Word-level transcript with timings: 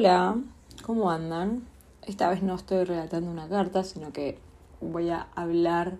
Hola, 0.00 0.34
¿cómo 0.82 1.10
andan? 1.10 1.68
Esta 2.06 2.30
vez 2.30 2.42
no 2.42 2.54
estoy 2.54 2.84
relatando 2.84 3.30
una 3.30 3.50
carta, 3.50 3.84
sino 3.84 4.14
que 4.14 4.38
voy 4.80 5.10
a 5.10 5.28
hablar 5.34 5.98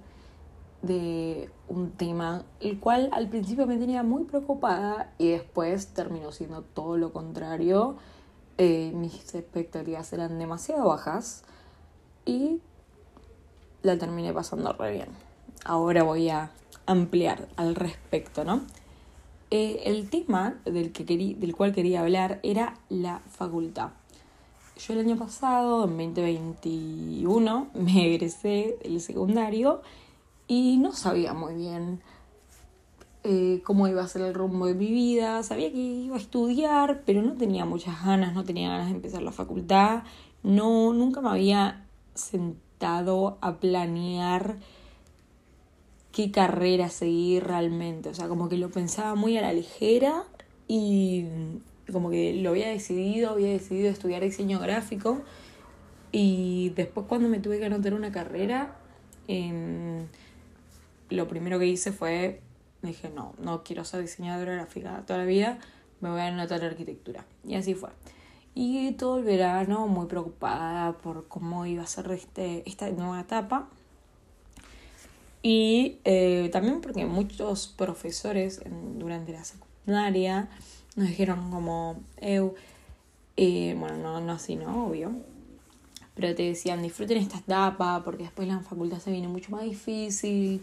de 0.80 1.50
un 1.69 1.91
tema 1.91 2.45
el 2.61 2.81
cual 2.81 3.11
al 3.13 3.29
principio 3.29 3.67
me 3.67 3.77
tenía 3.77 4.03
muy 4.03 4.25
preocupada 4.25 5.13
y 5.18 5.29
después 5.29 5.89
terminó 5.89 6.32
siendo 6.32 6.63
todo 6.63 6.96
lo 6.96 7.13
contrario. 7.13 7.96
Eh, 8.57 8.91
mis 8.95 9.35
expectativas 9.35 10.11
eran 10.14 10.39
demasiado 10.39 10.89
bajas 10.89 11.43
y 12.25 12.62
la 13.82 13.98
terminé 13.98 14.32
pasando 14.32 14.73
re 14.73 14.93
bien. 14.93 15.09
Ahora 15.67 16.04
voy 16.04 16.31
a 16.31 16.53
ampliar 16.87 17.48
al 17.57 17.75
respecto, 17.75 18.45
¿no? 18.45 18.62
Eh, 19.50 19.82
el 19.86 20.09
tema 20.11 20.61
del, 20.64 20.93
que 20.93 21.04
del 21.04 21.57
cual 21.57 21.72
quería 21.72 22.00
hablar 22.00 22.39
era 22.45 22.79
la 22.89 23.18
facultad. 23.31 23.90
Yo 24.76 24.93
el 24.95 25.00
año 25.00 25.17
pasado, 25.17 25.85
en 25.85 25.96
2021, 26.14 27.71
me 27.75 28.14
egresé 28.14 28.79
del 28.82 29.00
secundario 29.00 29.82
y 30.46 30.79
no 30.79 30.93
sabía 30.93 31.35
muy 31.35 31.54
bien 31.54 32.00
eh, 33.25 33.61
cómo 33.64 33.89
iba 33.89 34.03
a 34.03 34.09
ser 34.09 34.23
el 34.23 34.34
rumbo 34.34 34.67
de 34.67 34.75
mi 34.75 34.86
vida. 34.86 35.42
Sabía 35.42 35.70
que 35.70 35.78
iba 35.78 36.17
a 36.17 36.20
estudiar, 36.20 37.03
pero 37.05 37.20
no 37.20 37.33
tenía 37.33 37.64
muchas 37.64 38.05
ganas, 38.05 38.33
no 38.33 38.45
tenía 38.45 38.70
ganas 38.70 38.87
de 38.87 38.95
empezar 38.95 39.23
la 39.23 39.33
facultad. 39.33 40.05
No, 40.42 40.92
nunca 40.92 41.20
me 41.20 41.31
había 41.31 41.87
sentado 42.14 43.37
a 43.41 43.56
planear 43.56 44.59
qué 46.12 46.30
carrera 46.30 46.89
seguir 46.89 47.44
realmente. 47.44 48.08
O 48.08 48.14
sea, 48.14 48.28
como 48.28 48.48
que 48.48 48.56
lo 48.56 48.70
pensaba 48.70 49.14
muy 49.14 49.36
a 49.36 49.42
la 49.42 49.53
ligera 49.53 50.25
y 50.69 51.27
como 51.92 52.11
que 52.11 52.34
lo 52.34 52.50
había 52.50 52.69
decidido, 52.69 53.30
había 53.30 53.48
decidido 53.48 53.91
estudiar 53.91 54.22
diseño 54.22 54.58
gráfico. 54.58 55.22
Y 56.12 56.72
después 56.77 57.06
cuando 57.06 57.28
me 57.28 57.38
tuve 57.38 57.58
que 57.58 57.66
anotar 57.66 57.94
una 57.94 58.11
carrera, 58.11 58.77
em, 59.28 60.06
lo 61.08 61.28
primero 61.28 61.58
que 61.58 61.66
hice 61.66 61.92
fue, 61.92 62.41
dije, 62.83 63.11
no, 63.11 63.34
no 63.42 63.62
quiero 63.62 63.84
ser 63.84 64.00
diseñadora 64.00 64.55
gráfica 64.55 65.05
toda 65.06 65.20
la 65.20 65.25
vida, 65.25 65.58
me 66.00 66.11
voy 66.11 66.20
a 66.20 66.28
anotar 66.28 66.64
arquitectura. 66.64 67.25
Y 67.44 67.55
así 67.55 67.75
fue. 67.75 67.91
Y 68.55 68.92
todo 68.92 69.19
el 69.19 69.25
verano 69.25 69.86
muy 69.86 70.06
preocupada 70.06 70.98
por 70.98 71.28
cómo 71.28 71.66
iba 71.66 71.84
a 71.84 71.86
ser 71.86 72.11
este, 72.11 72.69
esta 72.69 72.91
nueva 72.91 73.20
etapa. 73.20 73.69
Y 75.43 75.99
eh, 76.05 76.51
también 76.53 76.81
porque 76.81 77.07
muchos 77.07 77.69
profesores 77.69 78.61
durante 78.99 79.33
la 79.33 79.45
secundaria 79.45 80.49
nos 80.97 81.09
dijeron 81.09 81.51
como, 81.51 82.01
eh, 82.19 83.75
bueno, 83.79 83.97
no, 83.97 84.21
no 84.21 84.33
así, 84.33 84.57
¿no? 84.57 84.87
Obvio. 84.87 85.13
Pero 86.15 86.35
te 86.35 86.43
decían, 86.43 86.83
disfruten 86.83 87.17
esta 87.17 87.39
etapa 87.39 88.03
porque 88.05 88.25
después 88.25 88.47
la 88.47 88.61
facultad 88.61 88.99
se 88.99 89.11
viene 89.11 89.29
mucho 89.29 89.53
más 89.53 89.63
difícil, 89.63 90.63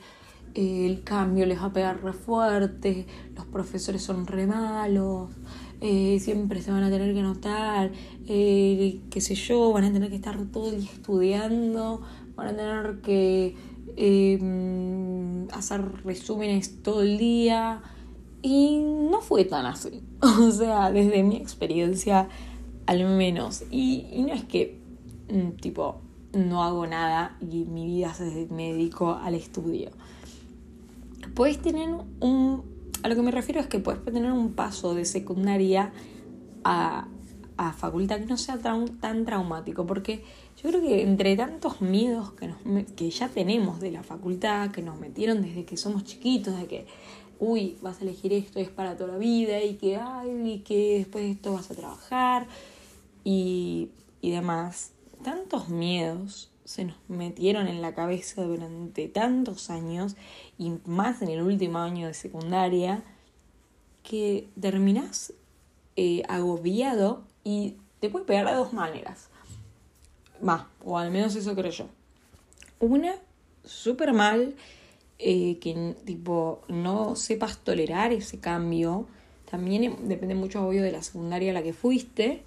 eh, 0.54 0.86
el 0.86 1.04
cambio 1.04 1.48
les 1.48 1.60
va 1.60 1.66
a 1.66 1.74
pegar 1.74 2.04
re 2.04 2.14
fuerte, 2.14 3.08
los 3.36 3.46
profesores 3.48 4.04
son 4.04 4.28
re 4.28 4.46
malos, 4.46 5.32
siempre 6.20 6.62
se 6.62 6.72
van 6.72 6.84
a 6.84 6.92
tener 6.92 7.16
que 7.16 7.22
notar, 7.24 7.92
qué 8.28 9.20
sé 9.20 9.34
yo, 9.34 9.72
van 9.72 9.86
a 9.86 9.94
tener 9.94 10.10
que 10.10 10.18
estar 10.18 10.38
todo 10.52 10.70
el 10.70 10.82
día 10.82 10.92
estudiando, 10.92 12.02
van 12.36 12.48
a 12.48 12.56
tener 12.56 13.02
que 13.02 13.56
Em, 14.00 15.48
hacer 15.52 15.82
resúmenes 16.04 16.84
todo 16.84 17.02
el 17.02 17.18
día. 17.18 17.82
Y 18.44 18.78
no 18.78 19.22
fue 19.22 19.44
tan 19.44 19.66
así. 19.66 20.04
O 20.22 20.52
sea, 20.52 20.92
desde 20.92 21.24
mi 21.24 21.38
experiencia, 21.38 22.30
al 22.86 23.04
menos. 23.06 23.64
Y, 23.72 24.06
no 24.28 24.34
es 24.34 24.44
que, 24.44 24.80
mm, 25.30 25.58
tipo, 25.60 26.02
no 26.34 26.64
hago 26.64 26.86
nada 26.86 27.38
y 27.42 27.66
mi 27.66 27.88
vida 27.88 28.14
se 28.14 28.48
me 28.52 28.74
dedico 28.74 29.14
al 29.14 29.34
estudio. 29.34 29.90
Puedes 31.34 31.60
tener 31.60 31.90
un. 32.20 32.64
A 33.02 33.10
lo 33.10 33.16
que 33.16 33.22
me 33.22 33.32
refiero 33.32 33.60
es 33.62 33.68
que 33.68 33.80
puedes 33.80 34.04
tener 34.06 34.32
un 34.32 34.54
paso 34.54 34.94
de 34.94 35.06
secundaria 35.06 35.92
a, 36.64 37.08
a 37.58 37.74
facultad 37.74 38.20
que 38.20 38.26
no 38.26 38.38
sea 38.38 38.58
tan 38.60 39.26
traumático. 39.26 39.88
Porque 39.88 40.24
yo 40.62 40.70
creo 40.70 40.82
que 40.82 41.04
entre 41.04 41.36
tantos 41.36 41.82
miedos 41.82 42.32
que, 42.32 42.48
nos, 42.48 42.58
que 42.96 43.12
ya 43.12 43.30
tenemos 43.30 43.80
de 43.80 43.92
la 43.92 44.02
facultad, 44.02 44.72
que 44.72 44.82
nos 44.82 45.00
metieron 45.00 45.44
desde 45.44 45.66
que 45.66 45.78
somos 45.78 46.04
chiquitos, 46.04 46.58
de 46.58 46.66
que, 46.66 46.88
uy, 47.40 47.78
vas 47.82 48.00
a 48.00 48.04
elegir 48.04 48.34
esto, 48.34 48.60
es 48.60 48.70
para 48.70 48.98
toda 48.98 49.14
la 49.14 49.18
vida, 49.20 49.62
y 49.62 49.76
que, 49.76 49.98
ay, 49.98 50.32
y 50.52 50.60
que 50.60 50.98
después 50.98 51.24
de 51.26 51.32
esto 51.32 51.54
vas 51.54 51.70
a 51.70 51.76
trabajar, 51.76 52.48
y, 53.24 53.90
y 54.20 54.32
demás, 54.32 54.94
tantos 55.24 55.70
miedos 55.70 56.50
se 56.64 56.86
nos 56.86 56.98
metieron 57.08 57.68
en 57.68 57.84
la 57.84 57.94
cabeza 57.94 58.42
durante 58.42 59.08
tantos 59.08 59.70
años, 59.70 60.16
y 60.58 60.74
más 60.86 61.22
en 61.22 61.30
el 61.30 61.44
último 61.44 61.78
año 61.78 62.08
de 62.08 62.16
secundaria, 62.16 63.04
que 64.02 64.50
terminás 64.60 65.34
eh, 65.98 66.24
agobiado 66.28 67.24
y 67.44 67.76
te 68.00 68.10
puede 68.10 68.26
pegar 68.26 68.48
de 68.48 68.54
dos 68.54 68.74
maneras 68.74 69.30
más, 70.42 70.64
o 70.84 70.98
al 70.98 71.12
menos 71.12 71.36
eso 71.36 71.56
creo 71.56 71.72
yo. 71.72 71.88
Una, 72.80 73.16
súper 73.64 74.14
mal, 74.14 74.56
eh, 75.20 75.58
que 75.60 75.96
tipo 76.06 76.62
no 76.68 77.16
sepas 77.16 77.58
tolerar 77.60 78.14
ese 78.14 78.40
cambio. 78.40 79.08
También 79.50 80.08
depende 80.08 80.36
mucho, 80.36 80.66
obvio, 80.66 80.84
de 80.84 80.92
la 80.92 81.02
secundaria 81.02 81.52
a 81.52 81.54
la 81.54 81.64
que 81.64 81.74
fuiste. 81.74 82.44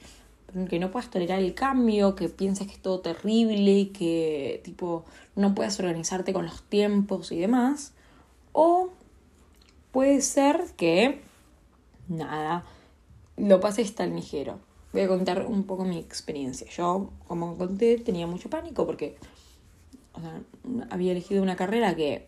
Que 0.68 0.80
no 0.80 0.90
puedas 0.90 1.10
tolerar 1.10 1.38
el 1.38 1.54
cambio, 1.54 2.16
que 2.16 2.28
pienses 2.28 2.66
que 2.66 2.74
es 2.74 2.80
todo 2.80 3.00
terrible, 3.00 3.90
que 3.92 4.60
tipo 4.64 5.04
no 5.36 5.54
puedas 5.54 5.78
organizarte 5.78 6.32
con 6.32 6.44
los 6.44 6.62
tiempos 6.64 7.30
y 7.30 7.38
demás. 7.38 7.92
O 8.52 8.90
puede 9.92 10.20
ser 10.22 10.64
que, 10.76 11.20
nada, 12.08 12.64
lo 13.36 13.60
pases 13.60 13.94
tan 13.94 14.16
ligero 14.16 14.58
voy 14.92 15.02
a 15.02 15.08
contar 15.08 15.46
un 15.46 15.64
poco 15.64 15.84
mi 15.84 15.98
experiencia. 15.98 16.66
Yo, 16.70 17.10
como 17.28 17.56
conté, 17.56 17.98
tenía 17.98 18.26
mucho 18.26 18.50
pánico 18.50 18.86
porque 18.86 19.16
había 20.90 21.12
elegido 21.12 21.42
una 21.42 21.56
carrera 21.56 21.94
que 21.94 22.26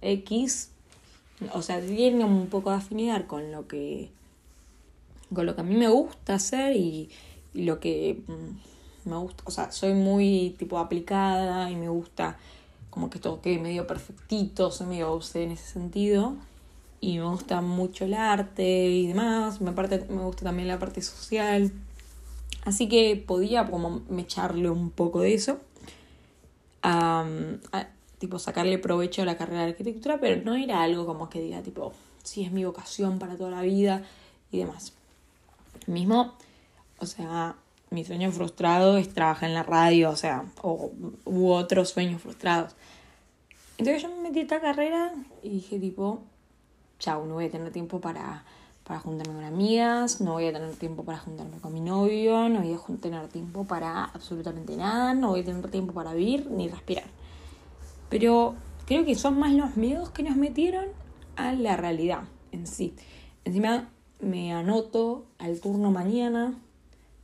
X, 0.00 0.70
o 1.52 1.62
sea, 1.62 1.80
tiene 1.80 2.24
un 2.24 2.46
poco 2.46 2.70
de 2.70 2.76
afinidad 2.76 3.26
con 3.26 3.50
lo 3.52 3.66
que 3.66 4.10
con 5.32 5.46
lo 5.46 5.54
que 5.54 5.62
a 5.62 5.64
mí 5.64 5.74
me 5.74 5.88
gusta 5.88 6.34
hacer 6.34 6.76
y, 6.76 7.10
lo 7.54 7.78
que 7.80 8.20
mm, 8.26 9.08
me 9.10 9.16
gusta, 9.16 9.44
o 9.46 9.50
sea, 9.50 9.70
soy 9.70 9.94
muy 9.94 10.54
tipo 10.58 10.78
aplicada 10.78 11.70
y 11.70 11.76
me 11.76 11.88
gusta 11.88 12.36
como 12.90 13.10
que 13.10 13.18
todo 13.18 13.40
quede 13.40 13.58
medio 13.58 13.86
perfectito, 13.86 14.70
soy 14.70 14.88
medio 14.88 15.12
obse 15.12 15.44
en 15.44 15.52
ese 15.52 15.66
sentido 15.72 16.36
y 17.00 17.18
me 17.18 17.26
gusta 17.26 17.60
mucho 17.60 18.04
el 18.06 18.14
arte 18.14 18.88
y 18.88 19.06
demás, 19.06 19.60
me, 19.60 19.72
parte, 19.72 20.04
me 20.08 20.22
gusta 20.22 20.44
también 20.44 20.68
la 20.68 20.78
parte 20.78 21.00
social 21.00 21.72
Así 22.64 22.88
que 22.88 23.16
podía 23.16 23.66
como 23.66 24.02
echarle 24.18 24.70
un 24.70 24.90
poco 24.90 25.20
de 25.20 25.34
eso. 25.34 25.60
tipo 28.18 28.38
sacarle 28.38 28.78
provecho 28.78 29.22
a 29.22 29.24
la 29.26 29.36
carrera 29.36 29.62
de 29.62 29.70
arquitectura, 29.70 30.18
pero 30.18 30.42
no 30.42 30.54
era 30.54 30.82
algo 30.82 31.06
como 31.06 31.28
que 31.28 31.40
diga 31.40 31.62
tipo, 31.62 31.92
sí 32.22 32.44
es 32.44 32.52
mi 32.52 32.64
vocación 32.64 33.18
para 33.18 33.36
toda 33.36 33.50
la 33.50 33.62
vida 33.62 34.02
y 34.50 34.58
demás. 34.58 34.94
Mismo, 35.86 36.34
o 36.98 37.06
sea, 37.06 37.56
mi 37.90 38.04
sueño 38.04 38.32
frustrado 38.32 38.96
es 38.96 39.12
trabajar 39.12 39.50
en 39.50 39.54
la 39.54 39.62
radio, 39.62 40.10
o 40.10 40.16
sea, 40.16 40.44
o, 40.62 40.90
u 41.24 41.50
otros 41.50 41.90
sueños 41.90 42.22
frustrados. 42.22 42.74
Entonces 43.76 44.02
yo 44.02 44.08
me 44.08 44.22
metí 44.22 44.38
a 44.38 44.42
esta 44.42 44.60
carrera 44.60 45.12
y 45.42 45.50
dije 45.50 45.78
tipo, 45.78 46.22
chau, 46.98 47.26
no 47.26 47.34
voy 47.34 47.46
a 47.46 47.50
tener 47.50 47.72
tiempo 47.72 48.00
para 48.00 48.44
para 48.84 49.00
juntarme 49.00 49.34
con 49.34 49.44
amigas, 49.44 50.20
no 50.20 50.32
voy 50.32 50.46
a 50.46 50.52
tener 50.52 50.74
tiempo 50.76 51.04
para 51.04 51.18
juntarme 51.18 51.56
con 51.58 51.72
mi 51.72 51.80
novio, 51.80 52.48
no 52.50 52.60
voy 52.60 52.74
a 52.74 53.00
tener 53.00 53.28
tiempo 53.28 53.64
para 53.64 54.04
absolutamente 54.04 54.76
nada, 54.76 55.14
no 55.14 55.30
voy 55.30 55.40
a 55.40 55.44
tener 55.44 55.70
tiempo 55.70 55.94
para 55.94 56.12
vivir 56.12 56.50
ni 56.50 56.68
respirar. 56.68 57.06
Pero 58.10 58.54
creo 58.86 59.04
que 59.04 59.14
son 59.14 59.38
más 59.38 59.52
los 59.54 59.76
miedos 59.76 60.10
que 60.10 60.22
nos 60.22 60.36
metieron 60.36 60.84
a 61.36 61.52
la 61.54 61.76
realidad 61.76 62.24
en 62.52 62.66
sí. 62.66 62.94
Encima 63.44 63.88
me 64.20 64.52
anoto 64.52 65.24
al 65.38 65.60
turno 65.60 65.90
mañana, 65.90 66.54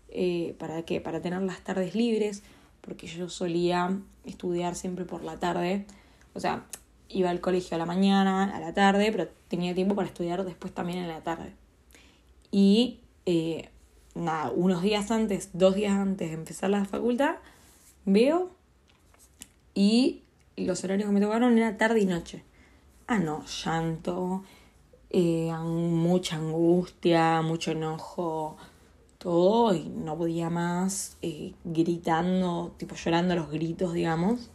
eh, 0.09 0.57
¿para 0.59 0.83
qué? 0.83 1.01
Para 1.01 1.21
tener 1.21 1.43
las 1.43 1.61
tardes 1.61 1.95
libres, 1.95 2.43
porque 2.81 3.07
yo 3.07 3.29
solía 3.29 3.99
estudiar 4.25 4.75
siempre 4.75 5.05
por 5.05 5.23
la 5.23 5.39
tarde. 5.39 5.87
O 6.35 6.41
sea, 6.41 6.65
iba 7.11 7.31
al 7.31 7.41
colegio 7.41 7.75
a 7.75 7.79
la 7.79 7.87
mañana, 7.87 8.55
a 8.57 8.61
la 8.61 8.73
tarde, 8.73 9.11
pero 9.13 9.29
tenía 9.49 9.75
tiempo 9.75 9.95
para 9.95 10.09
estudiar 10.09 10.45
después 10.45 10.73
también 10.73 10.99
en 10.99 11.09
la 11.09 11.23
tarde. 11.23 11.53
Y 12.51 13.01
eh, 13.27 13.69
nada, 14.15 14.51
unos 14.51 14.83
días 14.83 15.11
antes, 15.11 15.51
dos 15.53 15.75
días 15.75 15.93
antes 15.93 16.29
de 16.29 16.35
empezar 16.35 16.71
la 16.71 16.85
facultad, 16.85 17.37
veo 18.05 18.51
y 19.75 20.23
los 20.57 20.83
horarios 20.85 21.09
que 21.09 21.15
me 21.15 21.21
tocaron 21.21 21.57
era 21.59 21.77
tarde 21.77 22.01
y 22.01 22.07
noche. 22.07 22.45
Ah, 23.07 23.19
no, 23.19 23.45
llanto, 23.45 24.45
eh, 25.11 25.53
mucha 25.63 26.37
angustia, 26.37 27.43
mucho 27.43 27.73
enojo, 27.73 28.57
todo 29.19 29.75
y 29.75 29.89
no 29.89 30.17
podía 30.17 30.49
más, 30.49 31.17
eh, 31.23 31.55
gritando, 31.65 32.73
tipo 32.79 32.95
llorando 32.95 33.35
los 33.35 33.51
gritos, 33.51 33.93
digamos. 33.93 34.51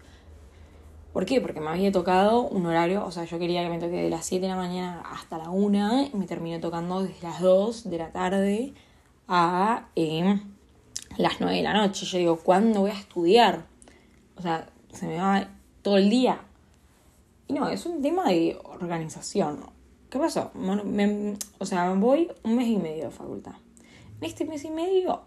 ¿Por 1.15 1.25
qué? 1.25 1.39
Porque 1.39 1.61
me 1.61 1.69
había 1.69 1.93
tocado 1.93 2.41
un 2.41 2.65
horario, 2.65 3.05
o 3.05 3.09
sea, 3.09 3.23
yo 3.23 3.39
quería 3.39 3.63
que 3.63 3.69
me 3.69 3.79
toque 3.79 3.95
de 3.95 4.09
las 4.09 4.25
7 4.25 4.41
de 4.41 4.49
la 4.49 4.57
mañana 4.57 5.01
hasta 5.13 5.37
la 5.37 5.49
1 5.49 6.09
y 6.13 6.17
me 6.17 6.25
terminó 6.25 6.59
tocando 6.59 7.03
desde 7.03 7.25
las 7.25 7.39
2 7.39 7.89
de 7.89 7.97
la 7.97 8.11
tarde 8.11 8.73
a 9.29 9.87
eh, 9.95 10.41
las 11.15 11.39
9 11.39 11.55
de 11.55 11.63
la 11.63 11.73
noche. 11.73 12.05
Yo 12.05 12.17
digo, 12.17 12.39
¿cuándo 12.39 12.81
voy 12.81 12.91
a 12.91 12.99
estudiar? 12.99 13.65
O 14.35 14.41
sea, 14.41 14.67
se 14.91 15.07
me 15.07 15.15
va 15.15 15.47
todo 15.83 15.95
el 15.95 16.09
día. 16.09 16.41
Y 17.47 17.53
no, 17.53 17.69
es 17.69 17.85
un 17.85 18.01
tema 18.01 18.25
de 18.27 18.59
organización. 18.65 19.61
¿Qué 20.09 20.19
pasó? 20.19 20.51
o 21.59 21.65
sea, 21.65 21.93
voy 21.93 22.29
un 22.43 22.57
mes 22.57 22.67
y 22.67 22.75
medio 22.75 23.05
de 23.05 23.11
facultad. 23.11 23.53
En 24.19 24.27
este 24.27 24.43
mes 24.43 24.65
y 24.65 24.69
medio, 24.69 25.21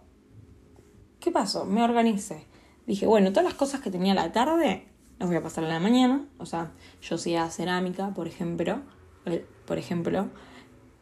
¿qué 1.18 1.30
pasó? 1.30 1.64
Me 1.64 1.82
organicé. 1.82 2.44
Dije, 2.86 3.06
bueno, 3.06 3.30
todas 3.30 3.44
las 3.44 3.54
cosas 3.54 3.80
que 3.80 3.90
tenía 3.90 4.12
la 4.12 4.32
tarde 4.32 4.86
las 5.18 5.28
voy 5.28 5.36
a 5.36 5.42
pasar 5.42 5.64
a 5.64 5.68
la 5.68 5.80
mañana. 5.80 6.24
O 6.38 6.46
sea, 6.46 6.70
yo 7.02 7.16
hacía 7.16 7.48
cerámica, 7.50 8.14
por 8.14 8.28
ejemplo. 8.28 8.80
Eh, 9.26 9.44
por 9.66 9.78
ejemplo. 9.78 10.28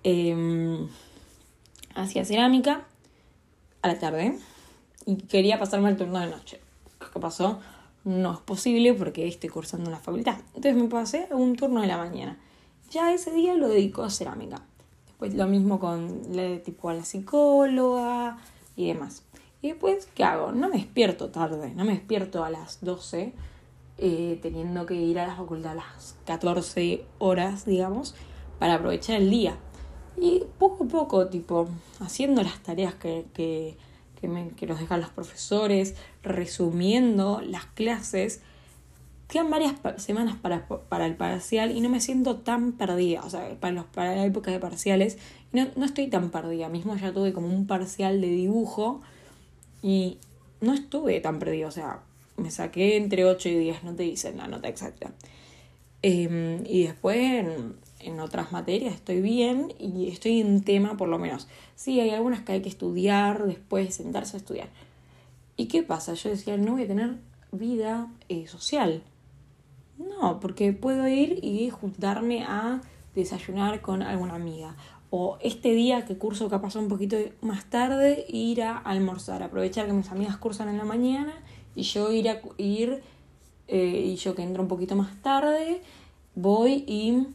Em, 0.02 0.88
hacía 1.94 2.24
cerámica 2.24 2.86
a 3.82 3.88
la 3.88 3.98
tarde. 3.98 4.38
Y 5.04 5.16
quería 5.16 5.58
pasarme 5.58 5.90
el 5.90 5.96
turno 5.96 6.18
de 6.18 6.26
noche. 6.26 6.60
¿Qué 7.12 7.20
pasó? 7.20 7.60
No 8.04 8.32
es 8.32 8.40
posible 8.40 8.94
porque 8.94 9.26
estoy 9.26 9.50
cursando 9.50 9.86
en 9.86 9.92
la 9.92 10.00
facultad. 10.00 10.38
Entonces 10.54 10.76
me 10.76 10.88
pasé 10.88 11.28
un 11.30 11.56
turno 11.56 11.80
de 11.80 11.86
la 11.86 11.96
mañana. 11.96 12.38
Ya 12.90 13.12
ese 13.12 13.32
día 13.32 13.54
lo 13.54 13.68
dedico 13.68 14.02
a 14.02 14.10
cerámica. 14.10 14.62
Pues 15.18 15.34
lo 15.34 15.46
mismo 15.46 15.78
con 15.78 16.22
la, 16.30 16.58
tipo 16.62 16.88
a 16.88 16.94
la 16.94 17.04
psicóloga 17.04 18.38
y 18.76 18.88
demás. 18.88 19.22
Y 19.62 19.68
después, 19.68 20.06
¿qué 20.14 20.24
hago? 20.24 20.52
No 20.52 20.68
me 20.68 20.76
despierto 20.76 21.30
tarde, 21.30 21.72
no 21.74 21.84
me 21.84 21.92
despierto 21.92 22.44
a 22.44 22.50
las 22.50 22.84
12, 22.84 23.32
eh, 23.98 24.38
teniendo 24.42 24.84
que 24.84 24.94
ir 24.94 25.18
a 25.18 25.26
la 25.26 25.36
facultad 25.36 25.72
a 25.72 25.74
las 25.76 26.16
14 26.26 27.04
horas, 27.18 27.64
digamos, 27.64 28.14
para 28.58 28.74
aprovechar 28.74 29.16
el 29.16 29.30
día. 29.30 29.56
Y 30.18 30.44
poco 30.58 30.84
a 30.84 30.88
poco, 30.88 31.26
tipo, 31.28 31.68
haciendo 32.00 32.42
las 32.42 32.62
tareas 32.62 32.94
que, 32.94 33.26
que, 33.34 33.76
que, 34.20 34.28
me, 34.28 34.50
que 34.50 34.66
nos 34.66 34.80
dejan 34.80 35.00
los 35.00 35.10
profesores, 35.10 35.94
resumiendo 36.22 37.40
las 37.42 37.66
clases, 37.66 38.42
quedan 39.28 39.50
varias 39.50 39.74
semanas 39.96 40.36
para, 40.36 40.66
para, 40.68 41.06
el 41.06 41.16
parcial 41.16 41.74
y 41.74 41.80
no 41.80 41.88
me 41.88 42.00
siento 42.00 42.36
tan 42.36 42.72
perdida. 42.72 43.22
O 43.24 43.30
sea, 43.30 43.58
para, 43.60 43.72
los, 43.72 43.84
para 43.86 44.14
la 44.14 44.24
época 44.24 44.50
de 44.50 44.58
parciales, 44.58 45.18
no, 45.52 45.66
no 45.76 45.84
estoy 45.84 46.08
tan 46.08 46.30
perdida. 46.30 46.68
Mismo 46.68 46.96
ya 46.96 47.12
tuve 47.12 47.32
como 47.32 47.48
un 47.48 47.66
parcial 47.66 48.20
de 48.20 48.28
dibujo 48.28 49.00
y 49.82 50.18
no 50.60 50.72
estuve 50.72 51.20
tan 51.20 51.38
perdida. 51.38 51.66
O 51.66 51.72
sea, 51.72 52.00
me 52.36 52.50
saqué 52.50 52.96
entre 52.96 53.24
8 53.24 53.48
y 53.48 53.58
10, 53.58 53.84
no 53.84 53.94
te 53.94 54.02
dicen 54.04 54.36
la 54.36 54.48
nota 54.48 54.68
exacta. 54.68 55.12
Em, 56.02 56.64
y 56.66 56.84
después 56.84 57.44
en, 58.00 58.20
otras 58.20 58.52
materias 58.52 58.94
estoy 58.94 59.20
bien 59.20 59.72
y 59.80 60.08
estoy 60.08 60.40
en 60.40 60.62
tema 60.62 60.96
por 60.96 61.08
lo 61.08 61.18
menos. 61.18 61.48
Sí, 61.74 61.98
hay 62.00 62.10
algunas 62.10 62.42
que 62.42 62.52
hay 62.52 62.62
que 62.62 62.68
estudiar, 62.68 63.46
después 63.46 63.94
sentarse 63.94 64.36
a 64.36 64.38
estudiar. 64.38 64.68
¿Y 65.56 65.66
qué 65.66 65.82
pasa? 65.82 66.14
Yo 66.14 66.30
decía, 66.30 66.56
no 66.56 66.72
voy 66.72 66.84
a 66.84 66.86
tener 66.86 67.16
vida 67.50 68.12
eh, 68.28 68.46
social. 68.46 69.02
No, 69.98 70.38
porque 70.40 70.72
puedo 70.72 71.08
ir 71.08 71.40
y 71.42 71.70
juntarme 71.70 72.44
a 72.44 72.82
desayunar 73.14 73.80
con 73.80 74.02
alguna 74.02 74.34
amiga. 74.34 74.76
O 75.10 75.38
este 75.40 75.72
día 75.72 76.04
que 76.04 76.18
curso 76.18 76.48
capaz 76.48 76.76
un 76.76 76.88
poquito 76.88 77.16
más 77.40 77.64
tarde, 77.64 78.26
ir 78.28 78.62
a 78.62 78.76
almorzar. 78.76 79.42
Aprovechar 79.42 79.86
que 79.86 79.92
mis 79.92 80.10
amigas 80.10 80.36
cursan 80.36 80.68
en 80.68 80.78
la 80.78 80.84
mañana 80.84 81.34
y 81.76 81.82
yo 81.82 82.10
ir 82.10 82.28
a 82.28 82.40
ir 82.56 83.02
eh, 83.68 84.02
y 84.06 84.16
yo 84.16 84.34
que 84.34 84.42
entro 84.42 84.62
un 84.62 84.68
poquito 84.68 84.96
más 84.96 85.22
tarde, 85.22 85.82
voy 86.34 86.84
y 86.86 87.26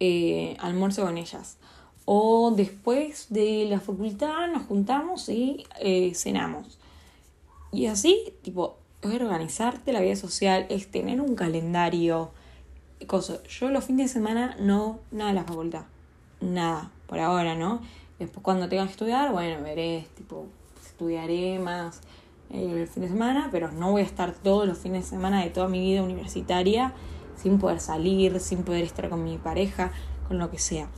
eh, 0.00 0.56
almuerzo 0.58 1.02
con 1.04 1.18
ellas. 1.18 1.58
O 2.04 2.52
después 2.56 3.26
de 3.28 3.66
la 3.68 3.78
facultad 3.78 4.48
nos 4.52 4.66
juntamos 4.66 5.28
y 5.28 5.64
eh, 5.80 6.14
cenamos. 6.14 6.78
Y 7.70 7.86
así, 7.86 8.34
tipo, 8.42 8.78
es 9.02 9.14
organizarte 9.14 9.92
la 9.92 10.00
vida 10.00 10.16
social, 10.16 10.66
es 10.68 10.90
tener 10.90 11.20
un 11.20 11.34
calendario. 11.34 12.30
Cosa. 13.06 13.42
Yo 13.44 13.68
los 13.68 13.84
fines 13.84 14.08
de 14.08 14.12
semana 14.12 14.56
no, 14.60 15.00
nada 15.10 15.30
de 15.30 15.36
la 15.36 15.44
facultad. 15.44 15.84
Nada, 16.40 16.90
por 17.06 17.18
ahora, 17.18 17.54
¿no? 17.54 17.80
Después 18.18 18.42
cuando 18.42 18.68
tenga 18.68 18.84
que 18.84 18.92
estudiar, 18.92 19.32
bueno, 19.32 19.62
veré, 19.62 20.06
tipo, 20.16 20.46
estudiaré 20.84 21.58
más 21.58 22.00
el 22.52 22.86
fin 22.86 23.02
de 23.02 23.08
semana, 23.08 23.48
pero 23.50 23.72
no 23.72 23.90
voy 23.90 24.02
a 24.02 24.04
estar 24.04 24.32
todos 24.32 24.66
los 24.66 24.78
fines 24.78 25.04
de 25.04 25.10
semana 25.10 25.42
de 25.42 25.50
toda 25.50 25.68
mi 25.68 25.80
vida 25.80 26.02
universitaria 26.02 26.92
sin 27.36 27.58
poder 27.58 27.80
salir, 27.80 28.38
sin 28.40 28.62
poder 28.62 28.84
estar 28.84 29.08
con 29.08 29.24
mi 29.24 29.38
pareja, 29.38 29.90
con 30.28 30.38
lo 30.38 30.50
que 30.50 30.58
sea. 30.58 30.88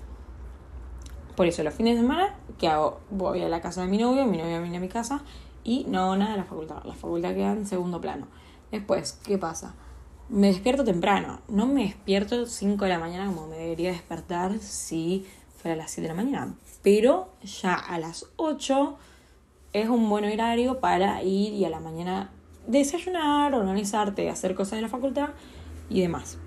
Por 1.36 1.46
eso 1.46 1.62
los 1.62 1.74
fines 1.74 1.96
de 1.96 2.02
semana, 2.02 2.36
¿qué 2.58 2.68
hago? 2.68 3.00
Voy 3.10 3.42
a 3.42 3.48
la 3.48 3.60
casa 3.60 3.82
de 3.82 3.88
mi 3.88 3.98
novio, 3.98 4.26
mi 4.26 4.38
novio 4.38 4.60
viene 4.60 4.76
a 4.76 4.80
mi 4.80 4.88
casa 4.88 5.22
y 5.64 5.84
no 5.88 6.16
nada 6.16 6.32
de 6.32 6.36
la 6.38 6.44
facultad. 6.44 6.84
La 6.84 6.94
facultad 6.94 7.34
queda 7.34 7.52
en 7.52 7.66
segundo 7.66 8.00
plano. 8.00 8.26
Después, 8.70 9.18
¿qué 9.24 9.38
pasa? 9.38 9.74
Me 10.28 10.48
despierto 10.48 10.84
temprano. 10.84 11.40
No 11.48 11.66
me 11.66 11.84
despierto 11.84 12.46
5 12.46 12.84
de 12.84 12.90
la 12.90 12.98
mañana 12.98 13.26
como 13.26 13.46
me 13.46 13.56
debería 13.56 13.90
despertar 13.90 14.58
si 14.58 15.26
fuera 15.56 15.74
a 15.74 15.76
las 15.76 15.90
7 15.90 16.02
de 16.08 16.14
la 16.14 16.22
mañana. 16.22 16.54
Pero 16.82 17.30
ya 17.42 17.74
a 17.74 17.98
las 17.98 18.26
8 18.36 18.96
es 19.74 19.88
un 19.88 20.08
buen 20.08 20.24
horario 20.24 20.80
para 20.80 21.22
ir 21.22 21.52
y 21.52 21.64
a 21.64 21.68
la 21.68 21.80
mañana 21.80 22.30
desayunar, 22.66 23.54
organizarte, 23.54 24.30
hacer 24.30 24.54
cosas 24.54 24.78
de 24.78 24.82
la 24.82 24.88
facultad 24.88 25.30
y 25.90 26.00
demás. 26.00 26.38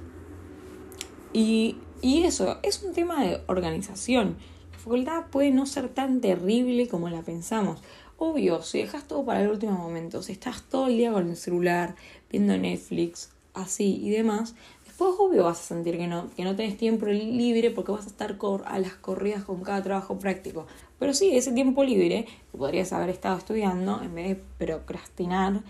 Y, 1.34 1.78
y 2.02 2.24
eso, 2.24 2.58
es 2.64 2.82
un 2.82 2.94
tema 2.94 3.24
de 3.24 3.42
organización. 3.48 4.38
La 4.72 4.80
facultad 4.80 5.26
puede 5.30 5.52
no 5.52 5.66
ser 5.66 5.90
tan 5.90 6.22
terrible 6.22 6.88
como 6.88 7.10
la 7.10 7.22
pensamos. 7.22 7.84
Obvio, 8.18 8.64
si 8.64 8.80
dejas 8.80 9.06
todo 9.06 9.26
para 9.26 9.44
el 9.44 9.50
último 9.50 9.74
momento, 9.74 10.24
si 10.24 10.32
estás 10.32 10.64
todo 10.64 10.88
el 10.88 10.98
día 10.98 11.12
con 11.12 11.30
el 11.30 11.36
celular, 11.36 11.96
viendo 12.32 12.58
Netflix, 12.58 13.30
así 13.54 14.00
y 14.02 14.10
demás, 14.10 14.56
después 14.98 15.14
obvio 15.20 15.44
vas 15.44 15.60
a 15.60 15.64
sentir 15.64 15.96
que 15.96 16.08
no, 16.08 16.28
que 16.36 16.44
no 16.44 16.56
tenés 16.56 16.76
tiempo 16.76 17.06
libre 17.06 17.70
porque 17.70 17.92
vas 17.92 18.06
a 18.06 18.10
estar 18.10 18.36
a 18.66 18.80
las 18.80 18.94
corridas 18.94 19.44
con 19.44 19.62
cada 19.62 19.84
trabajo 19.84 20.18
práctico. 20.18 20.66
Pero 20.98 21.14
sí, 21.14 21.38
ese 21.38 21.52
tiempo 21.52 21.84
libre, 21.84 22.26
que 22.52 22.58
podrías 22.58 22.92
haber 22.94 23.10
estado 23.10 23.38
estudiando, 23.38 24.02
en 24.02 24.16
vez 24.16 24.30
de 24.30 24.36
procrastinar 24.58 25.62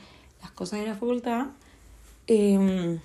las 0.41 0.51
cosas 0.51 0.79
de 0.79 0.85
la 0.85 0.93
facultad, 0.93 1.47
em, 2.27 2.99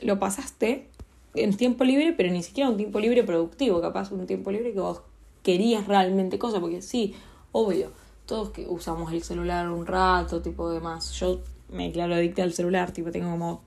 lo 0.00 0.18
pasaste 0.18 0.88
en 1.34 1.54
tiempo 1.54 1.84
libre, 1.84 2.14
pero 2.16 2.32
ni 2.32 2.42
siquiera 2.42 2.70
un 2.70 2.78
tiempo 2.78 2.98
libre 2.98 3.22
productivo, 3.22 3.82
capaz 3.82 4.10
un 4.10 4.26
tiempo 4.26 4.50
libre 4.50 4.72
que 4.72 4.80
vos 4.80 5.02
querías 5.42 5.86
realmente 5.86 6.38
cosas, 6.38 6.60
porque 6.60 6.80
sí, 6.80 7.14
obvio 7.52 7.92
todos 8.24 8.50
que 8.52 8.66
usamos 8.66 9.12
el 9.12 9.22
celular 9.22 9.68
un 9.68 9.84
rato, 9.84 10.40
tipo 10.40 10.70
de 10.70 10.80
más. 10.80 11.12
Yo 11.12 11.40
me 11.68 11.88
declaro 11.88 12.14
adicta 12.14 12.42
al 12.42 12.54
celular, 12.54 12.90
tipo 12.92 13.10
tengo 13.10 13.30
como 13.30 13.60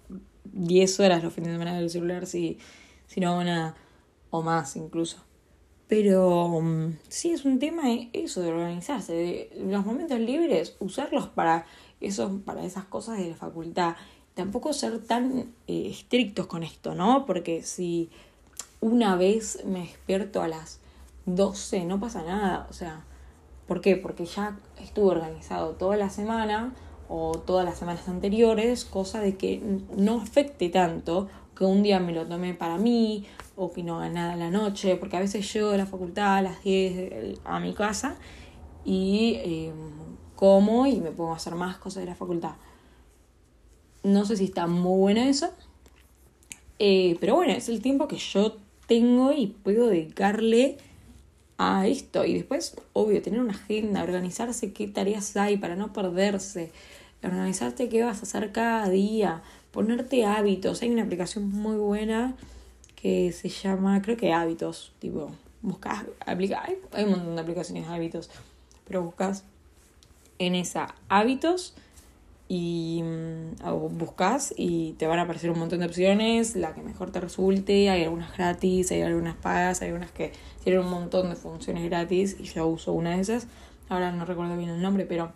10 0.54 1.00
horas 1.00 1.24
los 1.24 1.34
fines 1.34 1.50
de 1.50 1.56
semana 1.56 1.78
del 1.78 1.90
celular 1.90 2.26
si, 2.26 2.58
si 3.08 3.20
no 3.20 3.44
nada, 3.44 3.76
o 4.30 4.42
más 4.42 4.76
incluso. 4.76 5.18
Pero 5.88 6.62
mm, 6.62 6.98
sí 7.10 7.32
es 7.32 7.46
un 7.46 7.60
tema 7.60 7.84
eso 8.14 8.42
de 8.42 8.52
organizarse, 8.52 9.14
de 9.14 9.52
los 9.66 9.86
momentos 9.86 10.20
libres, 10.20 10.76
usarlos 10.80 11.28
para, 11.28 11.66
eso, 12.00 12.42
para 12.46 12.64
esas 12.64 12.86
cosas 12.86 13.18
de 13.18 13.30
la 13.30 13.36
facultad. 13.36 13.96
Tampoco 14.34 14.72
ser 14.74 15.00
tan 15.00 15.54
eh, 15.68 15.88
estrictos 15.90 16.48
con 16.48 16.64
esto, 16.64 16.96
¿no? 16.96 17.26
Porque 17.26 17.64
si 17.64 18.10
una 18.80 19.16
vez 19.16 19.64
me 19.66 19.82
despierto 19.82 20.42
a 20.42 20.48
las 20.48 20.80
12, 21.26 21.86
no 21.86 22.00
pasa 22.00 22.24
nada, 22.24 22.68
o 22.70 22.74
sea, 22.74 23.06
¿Por 23.72 23.80
qué? 23.80 23.96
Porque 23.96 24.26
ya 24.26 24.58
estuve 24.82 25.12
organizado 25.12 25.76
toda 25.76 25.96
la 25.96 26.10
semana 26.10 26.74
o 27.14 27.34
todas 27.34 27.66
las 27.66 27.78
semanas 27.78 28.08
anteriores, 28.08 28.86
cosa 28.86 29.20
de 29.20 29.36
que 29.36 29.62
no 29.98 30.22
afecte 30.22 30.70
tanto 30.70 31.28
que 31.54 31.66
un 31.66 31.84
día 31.84 32.00
me 32.00 32.14
lo 32.14 32.26
tome 32.26 32.54
para 32.54 32.78
mí 32.78 33.26
o 33.58 33.74
que 33.74 33.84
no 33.84 33.98
haga 33.98 34.10
nada 34.10 34.38
la 34.38 34.50
noche, 34.50 34.96
porque 34.96 35.18
a 35.18 35.20
veces 35.20 35.52
llego 35.54 35.72
de 35.72 35.78
la 35.78 35.86
facultad 35.86 36.38
a 36.38 36.42
las 36.42 36.64
10 36.64 37.40
a 37.44 37.60
mi 37.60 37.74
casa 37.74 38.16
y 38.86 39.36
em, 39.44 39.74
como 40.38 40.88
y 40.88 41.02
me 41.02 41.12
pongo 41.12 41.34
a 41.34 41.36
hacer 41.36 41.54
más 41.56 41.78
cosas 41.78 42.04
de 42.04 42.10
la 42.10 42.16
facultad. 42.16 42.54
No 44.04 44.24
sé 44.26 44.38
si 44.38 44.46
está 44.46 44.66
muy 44.68 44.98
bueno 44.98 45.22
eso, 45.22 45.50
eh, 46.80 47.18
pero 47.20 47.36
bueno, 47.36 47.52
es 47.52 47.68
el 47.68 47.82
tiempo 47.82 48.08
que 48.08 48.18
yo 48.18 48.56
tengo 48.88 49.34
y 49.34 49.48
puedo 49.48 49.88
dedicarle 49.88 50.78
a 51.58 51.88
esto. 51.88 52.24
Y 52.24 52.36
después, 52.36 52.76
obvio, 52.94 53.22
tener 53.22 53.42
una 53.42 53.52
agenda, 53.52 54.02
organizarse 54.02 54.72
qué 54.72 54.88
tareas 54.88 55.36
hay 55.36 55.58
para 55.58 55.76
no 55.76 55.92
perderse, 55.92 56.72
organizarte 57.24 57.90
qué 57.90 58.04
vas 58.04 58.20
a 58.20 58.24
hacer 58.24 58.52
cada 58.52 58.90
día, 58.90 59.42
ponerte 59.72 60.26
hábitos. 60.26 60.82
Hay 60.82 60.90
una 60.90 61.04
aplicación 61.04 61.50
muy 61.50 61.78
buena 61.78 62.36
que 62.96 63.32
se 63.32 63.50
llama, 63.50 64.02
creo 64.02 64.18
que 64.18 64.34
hábitos, 64.34 64.94
tipo, 65.00 65.32
buscas, 65.62 66.06
aplica, 66.26 66.64
hay, 66.64 67.04
un 67.04 67.12
montón 67.12 67.36
de 67.36 67.42
aplicaciones 67.42 67.88
de 67.88 67.94
hábitos, 67.94 68.30
pero 68.86 69.04
buscas 69.04 69.44
en 70.40 70.56
esa 70.56 70.96
hábitos 71.08 71.76
y 72.48 73.02
mm, 73.04 73.98
buscas 73.98 74.54
y 74.58 74.94
te 74.94 75.08
van 75.08 75.20
a 75.20 75.24
aparecer 75.24 75.52
un 75.52 75.60
montón 75.60 75.80
de 75.80 75.86
opciones, 75.86 76.56
la 76.56 76.74
que 76.74 76.82
mejor 76.82 77.12
te 77.12 77.22
resulte, 77.22 77.90
hay 77.90 78.04
algunas 78.04 78.36
gratis, 78.36 78.92
hay 78.92 79.02
algunas 79.02 79.36
pagas, 79.36 79.82
hay 79.82 79.90
algunas 79.90 80.12
que 80.12 80.32
tienen 80.64 80.82
un 80.82 80.92
montón 80.92 81.30
de 81.30 81.36
funciones 81.36 81.84
gratis 81.86 82.36
y 82.40 82.44
yo 82.44 82.68
uso 82.68 82.94
una 82.94 83.16
de 83.16 83.22
esas, 83.22 83.48
ahora 83.90 84.12
no 84.12 84.26
recuerdo 84.26 84.58
bien 84.58 84.70
el 84.70 84.82
nombre, 84.82 85.06
pero 85.06 85.32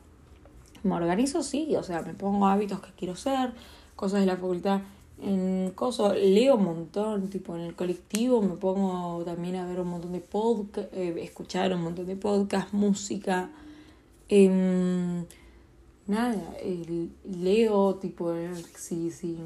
me 0.85 0.95
organizo 0.95 1.43
sí, 1.43 1.75
o 1.75 1.83
sea, 1.83 2.01
me 2.01 2.13
pongo 2.13 2.47
hábitos 2.47 2.79
que 2.79 2.91
quiero 2.97 3.15
ser, 3.15 3.51
cosas 3.95 4.21
de 4.21 4.25
la 4.27 4.35
facultad 4.35 4.81
en 5.21 5.71
coso, 5.75 6.13
leo 6.13 6.55
un 6.55 6.65
montón, 6.65 7.29
tipo 7.29 7.55
en 7.55 7.61
el 7.61 7.75
colectivo 7.75 8.41
me 8.41 8.55
pongo 8.55 9.23
también 9.23 9.55
a 9.55 9.65
ver 9.65 9.79
un 9.79 9.87
montón 9.87 10.11
de 10.11 10.19
podcast, 10.19 10.93
eh, 10.93 11.15
escuchar 11.23 11.73
un 11.73 11.83
montón 11.83 12.05
de 12.07 12.15
podcasts, 12.15 12.73
música. 12.73 13.49
Em, 14.27 15.25
nada, 16.07 16.57
leo, 17.23 17.95
tipo, 17.95 18.33
si, 18.75 19.11
si, 19.11 19.37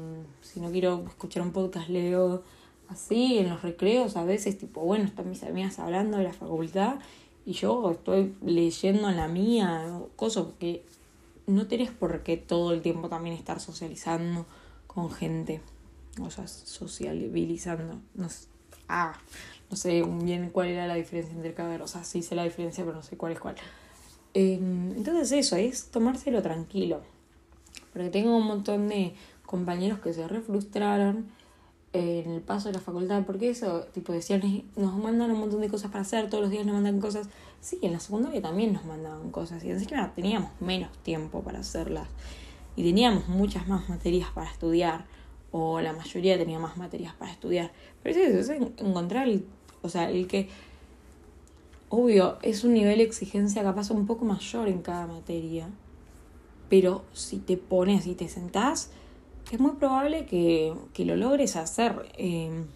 si 0.42 0.60
no 0.60 0.70
quiero 0.70 1.04
escuchar 1.06 1.42
un 1.42 1.52
podcast, 1.52 1.88
leo 1.88 2.42
así, 2.88 3.38
en 3.38 3.50
los 3.50 3.62
recreos 3.62 4.16
a 4.16 4.24
veces, 4.24 4.58
tipo, 4.58 4.80
bueno, 4.80 5.04
están 5.04 5.30
mis 5.30 5.42
amigas 5.44 5.78
hablando 5.78 6.18
de 6.18 6.24
la 6.24 6.32
facultad 6.32 6.96
y 7.46 7.52
yo 7.52 7.92
estoy 7.92 8.34
leyendo 8.44 9.08
en 9.08 9.16
la 9.16 9.28
mía, 9.28 10.00
cosas 10.16 10.46
que 10.58 10.84
no 11.50 11.66
tenés 11.66 11.90
por 11.90 12.22
qué 12.22 12.36
todo 12.36 12.72
el 12.72 12.82
tiempo 12.82 13.08
también 13.08 13.36
estar 13.36 13.60
socializando 13.60 14.46
con 14.86 15.10
gente, 15.10 15.60
o 16.20 16.30
sea, 16.30 16.46
sociabilizando. 16.46 18.00
No 18.14 18.28
sé, 18.28 18.48
ah, 18.88 19.12
no 19.70 19.76
sé 19.76 20.02
bien 20.02 20.50
cuál 20.50 20.68
era 20.68 20.86
la 20.86 20.94
diferencia 20.94 21.34
entre 21.34 21.54
cada, 21.54 21.82
o 21.82 21.86
sea, 21.86 22.04
sí 22.04 22.22
sé 22.22 22.34
la 22.34 22.44
diferencia, 22.44 22.84
pero 22.84 22.96
no 22.96 23.02
sé 23.02 23.16
cuál 23.16 23.32
es 23.32 23.40
cuál. 23.40 23.56
Em, 24.34 24.92
entonces 24.92 25.32
eso, 25.32 25.56
es 25.56 25.86
tomárselo 25.90 26.42
tranquilo. 26.42 27.02
Porque 27.92 28.10
tengo 28.10 28.36
un 28.36 28.46
montón 28.46 28.88
de 28.88 29.14
compañeros 29.44 29.98
que 30.00 30.12
se 30.12 30.28
refrustraron 30.28 31.26
en 31.92 32.30
el 32.30 32.40
paso 32.40 32.68
de 32.68 32.74
la 32.74 32.80
facultad, 32.80 33.24
porque 33.26 33.50
eso, 33.50 33.86
tipo, 33.92 34.12
decían, 34.12 34.42
nos 34.76 34.94
mandan 34.96 35.32
un 35.32 35.40
montón 35.40 35.60
de 35.60 35.68
cosas 35.68 35.90
para 35.90 36.02
hacer, 36.02 36.30
todos 36.30 36.42
los 36.42 36.50
días 36.50 36.64
nos 36.64 36.74
mandan 36.74 37.00
cosas. 37.00 37.28
Sí, 37.60 37.78
en 37.82 37.92
la 37.92 38.00
secundaria 38.00 38.40
también 38.40 38.72
nos 38.72 38.84
mandaban 38.86 39.30
cosas, 39.30 39.62
y 39.64 39.70
encima 39.70 40.12
teníamos 40.14 40.50
menos 40.60 40.90
tiempo 41.02 41.42
para 41.42 41.60
hacerlas 41.60 42.08
y 42.76 42.82
teníamos 42.82 43.28
muchas 43.28 43.68
más 43.68 43.88
materias 43.88 44.30
para 44.34 44.50
estudiar, 44.50 45.04
o 45.52 45.80
la 45.80 45.92
mayoría 45.92 46.38
tenía 46.38 46.58
más 46.58 46.76
materias 46.76 47.14
para 47.14 47.32
estudiar. 47.32 47.72
Pero 48.02 48.18
es 48.18 48.34
eso, 48.34 48.52
es 48.52 48.60
encontrar, 48.78 49.28
el, 49.28 49.44
o 49.82 49.88
sea, 49.88 50.10
el 50.10 50.26
que, 50.26 50.48
obvio, 51.88 52.38
es 52.42 52.64
un 52.64 52.72
nivel 52.72 52.98
de 52.98 53.04
exigencia 53.04 53.62
capaz 53.62 53.90
un 53.90 54.06
poco 54.06 54.24
mayor 54.24 54.68
en 54.68 54.80
cada 54.80 55.06
materia, 55.06 55.68
pero 56.70 57.04
si 57.12 57.38
te 57.38 57.56
pones 57.56 58.06
y 58.06 58.14
te 58.14 58.28
sentás, 58.28 58.90
es 59.50 59.58
muy 59.58 59.72
probable 59.72 60.24
que, 60.24 60.72
que 60.94 61.04
lo 61.04 61.16
logres 61.16 61.56
hacer. 61.56 62.10
Em, 62.16 62.66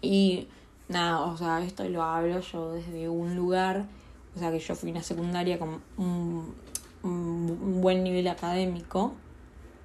y 0.00 0.48
nada, 0.88 1.20
o 1.22 1.36
sea, 1.36 1.62
esto 1.62 1.88
lo 1.88 2.02
hablo 2.02 2.40
yo 2.40 2.72
desde 2.72 3.08
un 3.08 3.36
lugar, 3.36 3.86
o 4.34 4.38
sea, 4.38 4.50
que 4.50 4.58
yo 4.58 4.74
fui 4.74 4.90
una 4.90 5.02
secundaria 5.02 5.58
con 5.58 5.80
un 5.96 6.54
un 7.06 7.80
buen 7.80 8.02
nivel 8.04 8.28
académico, 8.28 9.12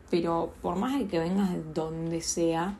pero 0.09 0.53
por 0.61 0.75
más 0.75 0.97
de 0.97 1.07
que 1.07 1.19
vengas 1.19 1.51
de 1.51 1.63
donde 1.73 2.21
sea, 2.21 2.77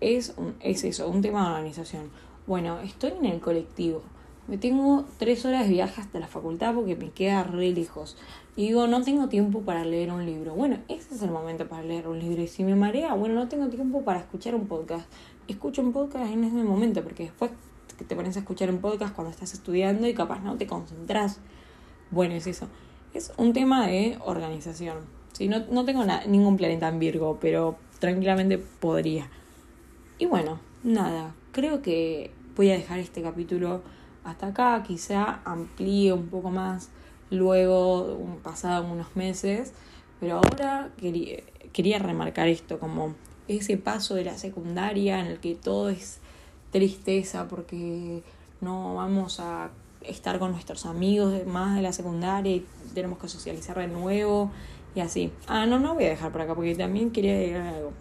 es, 0.00 0.34
es 0.60 0.84
eso, 0.84 1.08
un 1.08 1.22
tema 1.22 1.44
de 1.44 1.54
organización. 1.54 2.10
Bueno, 2.46 2.80
estoy 2.80 3.12
en 3.12 3.26
el 3.26 3.40
colectivo. 3.40 4.02
Me 4.46 4.58
tengo 4.58 5.06
tres 5.18 5.44
horas 5.46 5.66
de 5.66 5.74
viaje 5.74 6.00
hasta 6.00 6.18
la 6.18 6.26
facultad 6.26 6.74
porque 6.74 6.96
me 6.96 7.10
queda 7.10 7.44
re 7.44 7.70
lejos. 7.70 8.16
Y 8.56 8.68
digo, 8.68 8.86
no 8.86 9.02
tengo 9.02 9.28
tiempo 9.28 9.62
para 9.62 9.84
leer 9.84 10.12
un 10.12 10.26
libro. 10.26 10.54
Bueno, 10.54 10.78
ese 10.88 11.14
es 11.14 11.22
el 11.22 11.30
momento 11.30 11.66
para 11.66 11.82
leer 11.82 12.08
un 12.08 12.18
libro. 12.18 12.42
Y 12.42 12.48
si 12.48 12.62
me 12.62 12.74
marea, 12.74 13.14
bueno, 13.14 13.34
no 13.34 13.48
tengo 13.48 13.68
tiempo 13.68 14.02
para 14.02 14.20
escuchar 14.20 14.54
un 14.54 14.66
podcast. 14.66 15.06
Escucho 15.48 15.82
un 15.82 15.92
podcast 15.92 16.30
en 16.30 16.44
ese 16.44 16.56
momento 16.56 17.02
porque 17.02 17.24
después 17.24 17.50
te 18.06 18.16
pones 18.16 18.36
a 18.36 18.40
escuchar 18.40 18.70
un 18.70 18.78
podcast 18.78 19.14
cuando 19.14 19.30
estás 19.30 19.54
estudiando 19.54 20.06
y 20.06 20.14
capaz 20.14 20.40
no 20.40 20.56
te 20.56 20.66
concentras. 20.66 21.40
Bueno, 22.10 22.34
es 22.34 22.46
eso 22.46 22.68
es 23.14 23.32
un 23.36 23.52
tema 23.52 23.86
de 23.86 24.18
organización. 24.24 24.98
Sí, 25.32 25.48
no, 25.48 25.60
no 25.70 25.84
tengo 25.84 26.04
ningún 26.26 26.56
planeta 26.56 26.88
en 26.88 26.98
Virgo, 26.98 27.38
pero 27.40 27.76
tranquilamente 28.00 28.58
podría. 28.58 29.30
Y 30.18 30.26
bueno, 30.26 30.60
nada, 30.82 31.34
creo 31.52 31.80
que 31.80 32.32
voy 32.56 32.70
a 32.70 32.74
dejar 32.74 32.98
este 32.98 33.22
capítulo 33.22 33.82
hasta 34.24 34.48
acá, 34.48 34.82
quizá 34.82 35.40
amplíe 35.44 36.12
un 36.12 36.28
poco 36.28 36.50
más 36.50 36.88
luego, 37.30 38.18
pasado 38.42 38.90
unos 38.90 39.14
meses, 39.16 39.72
pero 40.20 40.36
ahora 40.36 40.90
quería, 40.96 41.42
quería 41.72 41.98
remarcar 41.98 42.48
esto 42.48 42.78
como 42.78 43.14
ese 43.48 43.76
paso 43.76 44.14
de 44.14 44.24
la 44.24 44.38
secundaria 44.38 45.20
en 45.20 45.26
el 45.26 45.38
que 45.38 45.54
todo 45.54 45.90
es 45.90 46.20
tristeza 46.70 47.46
porque 47.48 48.22
no 48.60 48.94
vamos 48.94 49.40
a 49.40 49.70
estar 50.02 50.38
con 50.38 50.52
nuestros 50.52 50.86
amigos 50.86 51.46
más 51.46 51.76
de 51.76 51.82
la 51.82 51.92
secundaria 51.92 52.56
y 52.56 52.66
tenemos 52.94 53.18
que 53.18 53.28
socializar 53.28 53.78
de 53.78 53.88
nuevo 53.88 54.50
y 54.94 55.00
así. 55.00 55.32
Ah, 55.46 55.66
no, 55.66 55.78
no 55.78 55.94
voy 55.94 56.04
a 56.04 56.10
dejar 56.10 56.32
por 56.32 56.42
acá 56.42 56.54
porque 56.54 56.74
también 56.74 57.10
quería 57.10 57.34
agregar 57.34 57.74
algo. 57.74 57.92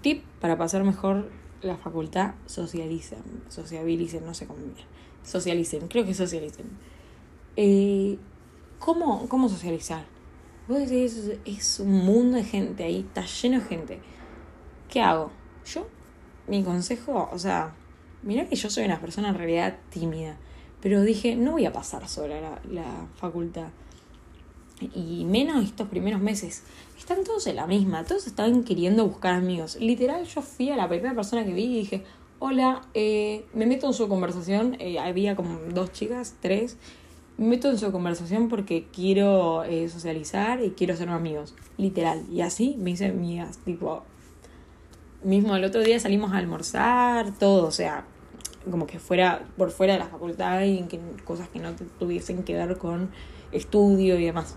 Tip 0.00 0.24
para 0.40 0.58
pasar 0.58 0.82
mejor 0.84 1.30
la 1.62 1.76
facultad, 1.76 2.34
socialicen, 2.46 3.22
sociabilicen, 3.48 4.24
no 4.24 4.34
sé 4.34 4.46
cómo. 4.46 4.60
Socialicen, 5.22 5.88
creo 5.88 6.04
que 6.04 6.14
socialicen. 6.14 6.66
Eh, 7.56 8.18
¿cómo, 8.78 9.28
¿Cómo 9.28 9.48
socializar? 9.48 10.04
Vos 10.68 10.78
decís, 10.78 11.32
es 11.44 11.80
un 11.80 12.04
mundo 12.04 12.36
de 12.36 12.44
gente 12.44 12.84
ahí, 12.84 13.00
está 13.00 13.24
lleno 13.24 13.60
de 13.60 13.66
gente. 13.66 14.00
¿Qué 14.88 15.00
hago? 15.00 15.30
Yo, 15.64 15.86
mi 16.48 16.62
consejo, 16.62 17.28
o 17.32 17.38
sea, 17.38 17.74
mira 18.22 18.46
que 18.48 18.56
yo 18.56 18.70
soy 18.70 18.84
una 18.84 19.00
persona 19.00 19.28
en 19.28 19.36
realidad 19.36 19.78
tímida. 19.90 20.36
Pero 20.80 21.02
dije, 21.02 21.36
no 21.36 21.52
voy 21.52 21.66
a 21.66 21.72
pasar 21.72 22.08
sola 22.08 22.40
la, 22.40 22.60
la 22.68 23.06
facultad. 23.14 23.68
Y 24.94 25.24
menos 25.24 25.64
estos 25.64 25.88
primeros 25.88 26.20
meses. 26.20 26.62
Están 26.98 27.24
todos 27.24 27.46
en 27.46 27.56
la 27.56 27.66
misma, 27.66 28.04
todos 28.04 28.26
estaban 28.26 28.64
queriendo 28.64 29.06
buscar 29.06 29.34
amigos. 29.34 29.76
Literal, 29.80 30.24
yo 30.24 30.42
fui 30.42 30.70
a 30.70 30.76
la 30.76 30.88
primera 30.88 31.14
persona 31.14 31.44
que 31.44 31.52
vi 31.52 31.64
y 31.64 31.78
dije, 31.80 32.04
hola, 32.38 32.82
eh, 32.94 33.44
me 33.54 33.66
meto 33.66 33.86
en 33.86 33.92
su 33.92 34.08
conversación. 34.08 34.76
Eh, 34.78 34.98
había 34.98 35.36
como 35.36 35.58
dos 35.72 35.92
chicas, 35.92 36.34
tres. 36.40 36.76
Me 37.38 37.46
meto 37.46 37.70
en 37.70 37.78
su 37.78 37.90
conversación 37.92 38.48
porque 38.48 38.86
quiero 38.92 39.64
eh, 39.64 39.88
socializar 39.88 40.62
y 40.62 40.70
quiero 40.70 40.96
ser 40.96 41.08
amigos. 41.08 41.54
Literal. 41.76 42.24
Y 42.30 42.40
así 42.40 42.76
me 42.78 42.90
hice 42.90 43.06
amigas. 43.06 43.58
Tipo, 43.58 44.02
mismo 45.22 45.56
el 45.56 45.64
otro 45.64 45.82
día 45.82 45.98
salimos 46.00 46.32
a 46.32 46.38
almorzar, 46.38 47.32
todo. 47.38 47.66
O 47.66 47.70
sea, 47.70 48.06
como 48.70 48.86
que 48.86 48.98
fuera 48.98 49.44
por 49.56 49.70
fuera 49.70 49.94
de 49.94 49.98
la 49.98 50.06
facultad 50.06 50.62
y 50.62 50.84
cosas 51.24 51.48
que 51.48 51.58
no 51.58 51.72
tuviesen 51.98 52.42
que 52.42 52.54
ver 52.54 52.78
con 52.78 53.10
estudio 53.52 54.18
y 54.18 54.24
demás. 54.24 54.56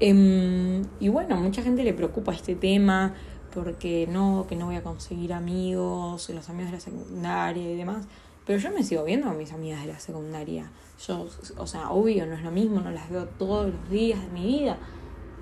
Em, 0.00 0.82
y 1.00 1.08
bueno, 1.08 1.36
mucha 1.36 1.62
gente 1.62 1.84
le 1.84 1.92
preocupa 1.94 2.32
este 2.32 2.54
tema 2.54 3.14
porque 3.54 4.08
no, 4.10 4.46
que 4.48 4.56
no 4.56 4.66
voy 4.66 4.76
a 4.76 4.82
conseguir 4.82 5.32
amigos, 5.32 6.28
los 6.28 6.48
amigos 6.48 6.72
de 6.72 6.76
la 6.78 6.80
secundaria 6.80 7.70
y 7.70 7.76
demás. 7.76 8.06
Pero 8.46 8.58
yo 8.58 8.70
me 8.72 8.82
sigo 8.82 9.04
viendo 9.04 9.28
a 9.28 9.32
mis 9.32 9.52
amigas 9.52 9.80
de 9.82 9.92
la 9.92 9.98
secundaria. 9.98 10.70
Yo, 11.06 11.28
o 11.56 11.66
sea, 11.66 11.90
obvio, 11.90 12.26
no 12.26 12.34
es 12.34 12.42
lo 12.42 12.50
mismo, 12.50 12.80
no 12.80 12.90
las 12.90 13.08
veo 13.08 13.26
todos 13.26 13.72
los 13.72 13.90
días 13.90 14.20
de 14.20 14.28
mi 14.28 14.44
vida. 14.44 14.76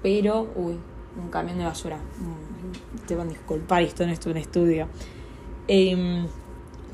Pero, 0.03 0.53
uy, 0.55 0.79
un 1.21 1.29
camión 1.31 1.59
de 1.59 1.65
basura. 1.65 1.97
Mm, 1.97 3.07
te 3.07 3.17
van 3.17 3.29
a 3.29 3.31
disculpar, 3.31 3.83
esto 3.83 4.07
no 4.07 4.13
es 4.13 4.25
un 4.27 4.37
estudio. 4.37 4.89
Eh, 5.67 6.27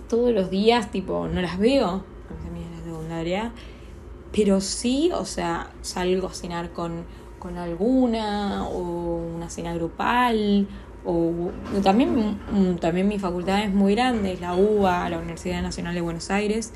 todos 0.09 0.33
los 0.33 0.51
días, 0.51 0.91
tipo, 0.91 1.29
no 1.29 1.43
las 1.43 1.59
veo 1.59 1.87
a 1.87 2.35
mis 2.35 2.47
amigas 2.47 2.71
de 2.71 2.77
la 2.77 2.85
secundaria, 2.85 3.53
pero 4.33 4.61
sí, 4.61 5.11
o 5.13 5.25
sea, 5.25 5.71
salgo 5.83 6.29
a 6.29 6.35
cenar 6.35 6.73
con, 6.73 7.05
con 7.39 7.57
alguna, 7.57 8.67
o 8.69 9.21
una 9.37 9.49
cena 9.51 9.75
grupal, 9.75 10.67
o 11.05 11.51
también, 11.83 12.39
mm, 12.53 12.77
también 12.81 13.09
mi 13.09 13.19
facultad 13.19 13.65
es 13.65 13.73
muy 13.73 13.95
grande, 13.95 14.33
es 14.33 14.41
la 14.41 14.55
UBA, 14.55 15.09
la 15.09 15.19
Universidad 15.19 15.63
Nacional 15.63 15.95
de 15.95 16.01
Buenos 16.01 16.31
Aires, 16.31 16.73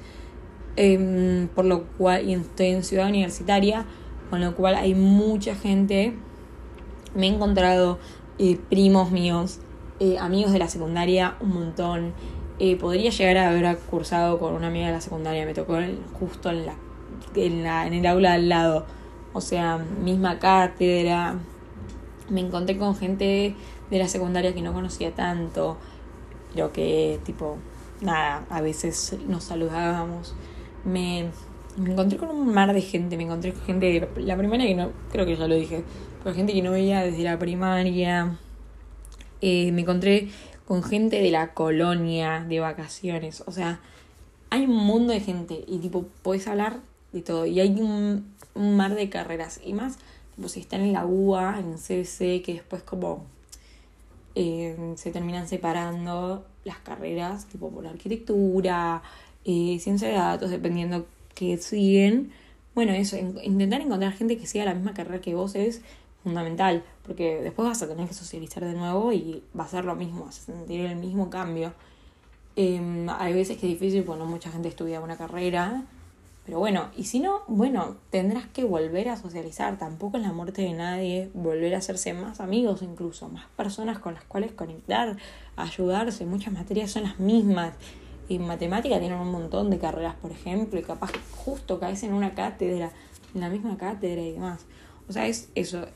em, 0.77 1.49
por 1.49 1.65
lo 1.65 1.85
cual, 1.99 2.29
y 2.29 2.35
estoy 2.35 2.69
en 2.69 2.83
ciudad 2.83 3.09
universitaria, 3.09 3.85
con 4.31 4.41
lo 4.41 4.55
cual 4.55 4.77
hay 4.77 4.95
mucha 4.95 5.55
gente, 5.55 6.15
me 7.15 7.27
he 7.27 7.31
encontrado 7.31 7.99
eh, 8.39 8.59
primos 8.71 9.11
míos, 9.11 9.61
eh, 10.01 10.19
amigos 10.19 10.53
de 10.53 10.59
la 10.59 10.69
secundaria, 10.69 11.37
un 11.41 11.53
montón, 11.53 12.15
eh, 12.59 12.77
podría 12.77 13.11
llegar 13.11 13.37
a 13.37 13.51
haber 13.51 13.77
cursado 13.79 14.39
con 14.39 14.55
una 14.55 14.69
amiga 14.69 14.87
de 14.87 14.93
la 14.93 15.01
secundaria, 15.01 15.45
me 15.45 15.53
tocó 15.53 15.77
justo 16.19 16.51
en 16.51 16.67
la, 16.67 16.75
en 17.35 17.63
la 17.63 17.87
en 17.87 17.95
el 17.95 18.07
aula 18.07 18.33
al 18.33 18.49
lado, 18.49 18.87
o 19.33 19.41
sea, 19.41 19.79
misma 19.79 20.39
cátedra. 20.39 21.37
Me 22.29 22.41
encontré 22.41 22.77
con 22.79 22.97
gente 22.97 23.55
de 23.91 23.99
la 23.99 24.09
secundaria 24.09 24.55
que 24.55 24.63
no 24.63 24.73
conocía 24.73 25.13
tanto, 25.13 25.77
pero 26.55 26.73
que 26.73 27.21
tipo, 27.25 27.57
nada, 28.01 28.45
a 28.49 28.61
veces 28.61 29.17
nos 29.27 29.45
saludábamos. 29.45 30.35
Me, 30.85 31.31
me 31.77 31.93
encontré 31.93 32.19
con 32.19 32.31
un 32.31 32.53
mar 32.53 32.73
de 32.73 32.81
gente, 32.81 33.17
me 33.17 33.25
encontré 33.25 33.53
con 33.53 33.63
gente 33.65 33.87
de 33.87 34.23
la 34.23 34.37
primaria 34.37 34.67
que 34.67 34.75
no, 34.75 34.91
creo 35.11 35.27
que 35.27 35.37
ya 35.37 35.47
lo 35.47 35.55
dije, 35.55 35.85
pero 36.23 36.35
gente 36.35 36.53
que 36.53 36.63
no 36.63 36.73
veía 36.73 37.03
desde 37.03 37.23
la 37.23 37.39
primaria. 37.39 38.39
Eh, 39.41 39.73
me 39.73 39.81
encontré 39.81 40.29
con 40.67 40.83
gente 40.83 41.21
de 41.21 41.31
la 41.31 41.53
colonia, 41.53 42.47
de 42.49 42.61
vacaciones. 42.61 43.43
O 43.47 43.53
sea, 43.53 43.81
hay 44.51 44.65
un 44.65 44.77
mundo 44.77 45.13
de 45.13 45.21
gente 45.21 45.65
y 45.67 45.79
tipo, 45.79 46.07
puedes 46.23 46.47
hablar 46.47 46.81
de 47.13 47.23
todo. 47.23 47.47
Y 47.47 47.61
hay 47.61 47.81
un, 47.81 48.33
mar 48.55 48.95
de 48.95 49.09
carreras. 49.09 49.61
Y 49.65 49.73
más, 49.73 49.99
tipo, 50.37 50.49
si 50.49 50.61
están 50.61 50.83
en 50.83 50.93
la 50.93 51.07
UA, 51.07 51.61
en 51.61 51.79
CC, 51.79 52.43
que 52.43 52.55
después 52.55 52.83
como 52.83 53.25
eh, 54.35 54.95
se 54.97 55.11
terminan 55.11 55.49
separando 55.49 56.45
las 56.65 56.79
carreras, 56.79 57.47
tipo 57.47 57.71
por 57.71 57.87
arquitectura, 57.87 59.03
eh, 59.45 59.79
ciencia 59.81 60.09
de 60.09 60.15
datos, 60.15 60.51
dependiendo 60.51 61.07
que 61.35 61.57
siguen. 61.59 62.33
Bueno, 62.75 62.93
eso, 62.93 63.17
intentar 63.17 63.81
encontrar 63.81 64.13
gente 64.13 64.39
que 64.39 64.47
siga 64.47 64.65
la 64.65 64.75
misma 64.75 64.95
carrera 64.95 65.21
que 65.21 65.35
vos 65.35 65.55
es 65.55 65.83
fundamental, 66.23 66.85
porque 67.05 67.41
después 67.43 67.69
vas 67.69 67.83
a 67.83 67.89
tener 67.89 68.07
que 68.09 68.15
socializar 68.15 68.65
de 68.65 68.75
nuevo 68.75 69.13
y 69.13 69.43
va 69.59 69.65
a 69.65 69.69
ser 69.69 69.85
lo 69.85 69.97
mismo, 69.97 70.25
vas 70.25 70.41
a 70.41 70.53
sentir 70.53 70.81
el 70.81 70.97
mismo 70.97 71.29
cambio. 71.31 71.73
Em, 72.57 73.09
hay 73.11 73.33
veces 73.33 73.59
que 73.59 73.67
es 73.67 73.73
difícil, 73.79 74.05
porque 74.05 74.21
no 74.21 74.27
mucha 74.27 74.51
gente 74.51 74.69
estudia 74.69 75.01
una 75.01 75.17
carrera, 75.17 75.85
pero 76.45 76.59
bueno, 76.59 76.89
y 76.97 77.05
si 77.05 77.21
no, 77.21 77.43
bueno, 77.47 77.97
tendrás 78.11 78.47
que 78.47 78.65
volver 78.65 79.09
a 79.09 79.17
socializar, 79.17 79.79
tampoco 79.79 80.17
es 80.17 80.25
la 80.25 80.33
muerte 80.33 80.63
de 80.63 80.73
nadie, 80.73 81.31
volver 81.35 81.75
a 81.75 81.79
hacerse 81.79 82.15
más 82.15 82.41
amigos 82.41 82.83
incluso, 82.83 83.29
más 83.29 83.47
personas 83.57 84.01
con 84.01 84.15
las 84.15 84.25
cuales 84.25 84.51
conectar, 84.51 85.17
ayudarse, 85.55 86.27
muchas 86.27 86.53
materias 86.53 86.91
son 86.91 87.05
las 87.05 87.21
mismas. 87.21 87.75
En 88.29 88.47
matemática 88.47 88.99
tienen 88.99 89.21
un 89.21 89.31
montón 89.31 89.71
de 89.71 89.79
carreras, 89.79 90.17
por 90.17 90.33
ejemplo, 90.33 90.81
y 90.81 90.83
capaz 90.83 91.13
justo 91.45 91.79
caes 91.79 92.03
en 92.03 92.13
una 92.13 92.35
cátedra, 92.35 92.91
en 93.35 93.41
la 93.41 93.49
misma 93.49 93.77
cátedra 93.77 94.23
y 94.23 94.33
demás. 94.33 94.67
O 95.09 95.13
sea, 95.13 95.27
es 95.27 95.49
eso, 95.55 95.87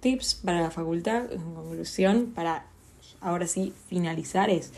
tips 0.00 0.34
para 0.44 0.60
la 0.60 0.70
facultad, 0.70 1.32
en 1.32 1.54
conclusión, 1.54 2.32
para 2.34 2.66
ahora 3.20 3.46
sí 3.46 3.72
finalizar 3.88 4.50
es 4.50 4.72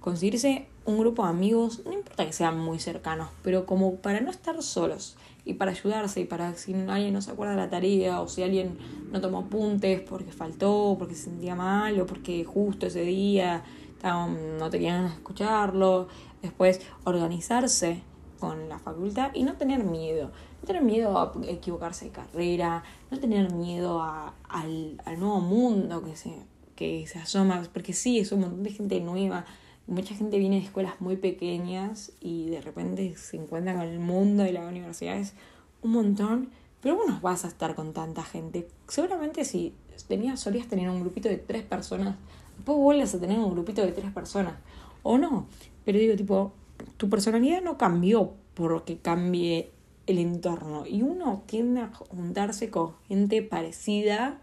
conseguirse 0.00 0.69
un 0.84 0.98
grupo 0.98 1.24
de 1.24 1.30
amigos, 1.30 1.82
no 1.84 1.92
importa 1.92 2.26
que 2.26 2.32
sean 2.32 2.58
muy 2.58 2.78
cercanos, 2.78 3.28
pero 3.42 3.66
como 3.66 3.96
para 3.96 4.20
no 4.20 4.30
estar 4.30 4.62
solos 4.62 5.16
y 5.44 5.54
para 5.54 5.72
ayudarse 5.72 6.20
y 6.20 6.24
para 6.24 6.54
si 6.54 6.74
alguien 6.74 7.12
no 7.12 7.22
se 7.22 7.30
acuerda 7.30 7.52
de 7.52 7.58
la 7.58 7.70
tarea 7.70 8.20
o 8.20 8.28
si 8.28 8.42
alguien 8.42 8.78
no 9.10 9.20
tomó 9.20 9.40
apuntes 9.40 10.00
porque 10.00 10.32
faltó, 10.32 10.96
porque 10.98 11.14
se 11.14 11.24
sentía 11.24 11.54
mal 11.54 12.00
o 12.00 12.06
porque 12.06 12.44
justo 12.44 12.86
ese 12.86 13.02
día 13.02 13.64
no 14.02 14.70
tenían 14.70 15.06
escucharlo, 15.06 16.08
después 16.42 16.80
organizarse 17.04 18.02
con 18.38 18.68
la 18.68 18.78
facultad 18.78 19.30
y 19.34 19.42
no 19.42 19.54
tener 19.54 19.84
miedo. 19.84 20.30
No 20.60 20.66
tener 20.66 20.82
miedo 20.82 21.18
a 21.18 21.32
equivocarse 21.48 22.06
de 22.06 22.10
carrera, 22.10 22.82
no 23.10 23.18
tener 23.18 23.52
miedo 23.52 24.00
a, 24.00 24.34
al, 24.48 24.96
nuevo 25.18 25.40
mundo 25.40 26.02
que 26.02 26.16
se, 26.16 26.34
que 26.74 27.06
se 27.06 27.18
asoma, 27.18 27.62
porque 27.72 27.92
sí, 27.92 28.18
es 28.18 28.32
un 28.32 28.40
montón 28.40 28.62
de 28.62 28.70
gente 28.70 29.00
nueva. 29.00 29.44
Mucha 29.90 30.14
gente 30.14 30.38
viene 30.38 30.60
de 30.60 30.62
escuelas 30.62 31.00
muy 31.00 31.16
pequeñas 31.16 32.12
y 32.20 32.48
de 32.48 32.60
repente 32.60 33.16
se 33.16 33.36
encuentra 33.36 33.74
con 33.74 33.82
el 33.82 33.98
mundo 33.98 34.44
de 34.44 34.52
la 34.52 34.64
universidad. 34.64 35.18
Es 35.18 35.34
un 35.82 35.90
montón, 35.90 36.50
pero 36.80 36.94
vos 36.94 37.08
no 37.08 37.20
vas 37.20 37.44
a 37.44 37.48
estar 37.48 37.74
con 37.74 37.92
tanta 37.92 38.22
gente. 38.22 38.68
Seguramente 38.86 39.44
si 39.44 39.74
tenías, 40.06 40.38
solías 40.38 40.68
tener 40.68 40.88
un 40.88 41.00
grupito 41.00 41.28
de 41.28 41.38
tres 41.38 41.64
personas, 41.64 42.14
después 42.56 42.78
vuelves 42.78 43.12
a 43.16 43.20
tener 43.20 43.40
un 43.40 43.50
grupito 43.50 43.82
de 43.82 43.90
tres 43.90 44.12
personas. 44.12 44.54
O 45.02 45.18
no, 45.18 45.48
pero 45.84 45.98
digo, 45.98 46.14
tipo, 46.14 46.52
tu 46.96 47.10
personalidad 47.10 47.60
no 47.60 47.76
cambió 47.76 48.34
porque 48.54 48.98
cambie 48.98 49.72
el 50.06 50.18
entorno. 50.18 50.86
Y 50.86 51.02
uno 51.02 51.42
tiende 51.46 51.80
a 51.80 51.92
juntarse 51.92 52.70
con 52.70 52.94
gente 53.08 53.42
parecida 53.42 54.40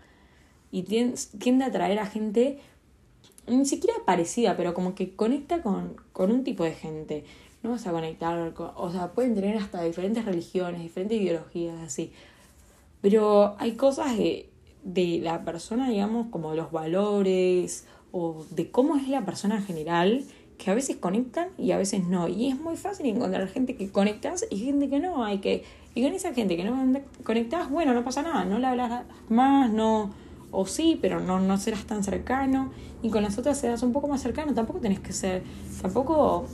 y 0.72 0.84
tiende, 0.84 1.64
a 1.64 1.68
atraer 1.68 2.00
a 2.00 2.06
gente 2.06 2.60
ni 3.48 3.66
siquiera 3.66 3.98
parecida, 4.06 4.58
pero 4.58 4.74
como 4.74 4.96
que 4.96 5.16
conecta 5.16 5.62
con, 5.62 5.96
con 6.14 6.32
un 6.32 6.44
tipo 6.44 6.64
de 6.64 6.74
gente. 6.74 7.26
No 7.64 7.72
vas 7.72 7.88
a 7.88 7.92
conectar, 7.92 8.54
o 8.58 8.92
sea, 8.92 9.14
pueden 9.14 9.34
tener 9.36 9.58
hasta 9.58 9.84
diferentes 9.84 10.26
religiones, 10.26 10.82
diferentes 10.82 11.20
ideologías, 11.20 11.80
así. 11.82 12.12
Pero 13.02 13.56
hay 13.60 13.74
cosas 13.74 14.18
de, 14.18 14.50
de 14.84 15.20
la 15.22 15.44
persona, 15.44 15.90
digamos, 15.90 16.28
como 16.30 16.54
los 16.54 16.72
valores 16.72 17.88
o 18.12 18.46
de 18.52 18.72
cómo 18.72 18.96
es 18.96 19.08
la 19.08 19.26
persona 19.26 19.58
en 19.58 19.64
general, 19.64 20.24
que 20.58 20.72
a 20.72 20.76
veces 20.76 20.98
conectan 20.98 21.50
y 21.58 21.72
a 21.72 21.78
veces 21.78 22.06
no. 22.06 22.28
Y 22.28 22.50
es 22.50 22.60
muy 22.60 22.78
fácil 22.78 23.06
encontrar 23.06 23.48
gente 23.48 23.76
que 23.76 23.92
conectas 23.92 24.46
y 24.50 24.58
gente 24.58 24.90
que 24.90 25.00
no. 25.00 25.24
Hay 25.24 25.40
que. 25.40 25.64
Y 25.94 26.04
con 26.04 26.14
esa 26.14 26.34
gente 26.34 26.58
que 26.58 26.64
no 26.64 27.02
conectas, 27.24 27.70
bueno, 27.70 27.94
no 27.94 28.04
pasa 28.04 28.22
nada, 28.22 28.46
no 28.46 28.60
le 28.60 28.68
hablas 28.68 29.04
más, 29.30 29.72
no. 29.72 30.14
O 30.52 30.66
sí, 30.66 30.98
pero 31.02 31.20
no, 31.20 31.40
no 31.40 31.58
serás 31.58 31.86
tan 31.86 32.04
cercano. 32.04 32.72
Y 33.02 33.10
con 33.10 33.24
las 33.24 33.38
otras 33.38 33.60
serás 33.60 33.84
un 33.84 33.94
poco 33.94 34.08
más 34.08 34.22
cercano. 34.22 34.54
Tampoco 34.54 34.80
tenés 34.80 35.00
que 35.00 35.14
ser. 35.14 35.44
Tampoco 35.82 36.46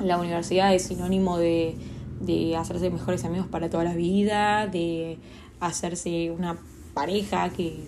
la 0.00 0.18
universidad 0.18 0.74
es 0.74 0.82
sinónimo 0.82 1.38
de, 1.38 1.76
de 2.20 2.56
hacerse 2.56 2.90
mejores 2.90 3.24
amigos 3.24 3.46
para 3.46 3.70
toda 3.70 3.84
la 3.84 3.94
vida, 3.94 4.66
de 4.66 5.18
hacerse 5.60 6.30
una 6.30 6.58
pareja 6.94 7.50
que 7.50 7.84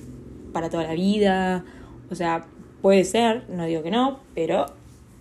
para 0.53 0.71
toda 0.71 0.85
la 0.85 0.95
vida. 0.95 1.65
O 2.11 2.15
sea, 2.15 2.47
puede 2.81 3.05
ser, 3.05 3.49
no 3.49 3.65
digo 3.65 3.83
que 3.83 3.91
no, 3.91 4.21
pero 4.35 4.67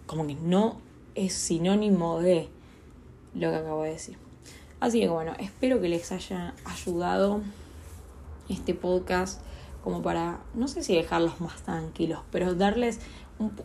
como 0.06 0.28
que 0.28 0.36
no 0.36 0.80
es 1.16 1.34
sinónimo 1.34 2.20
de 2.20 2.50
lo 3.34 3.50
que 3.50 3.56
acabo 3.56 3.84
de 3.84 3.92
decir. 3.92 4.18
Así 4.80 5.00
que 5.00 5.10
bueno, 5.10 5.34
espero 5.40 5.80
que 5.80 5.90
les 5.90 6.12
haya 6.12 6.54
ayudado 6.66 7.42
este 8.50 8.74
podcast 8.74 9.42
como 9.84 10.02
para, 10.02 10.42
no 10.54 10.68
sé 10.68 10.84
si 10.84 10.96
dejarlos 10.96 11.42
más 11.42 11.62
tranquilos, 11.64 12.22
pero 12.32 12.54
darles 12.56 13.00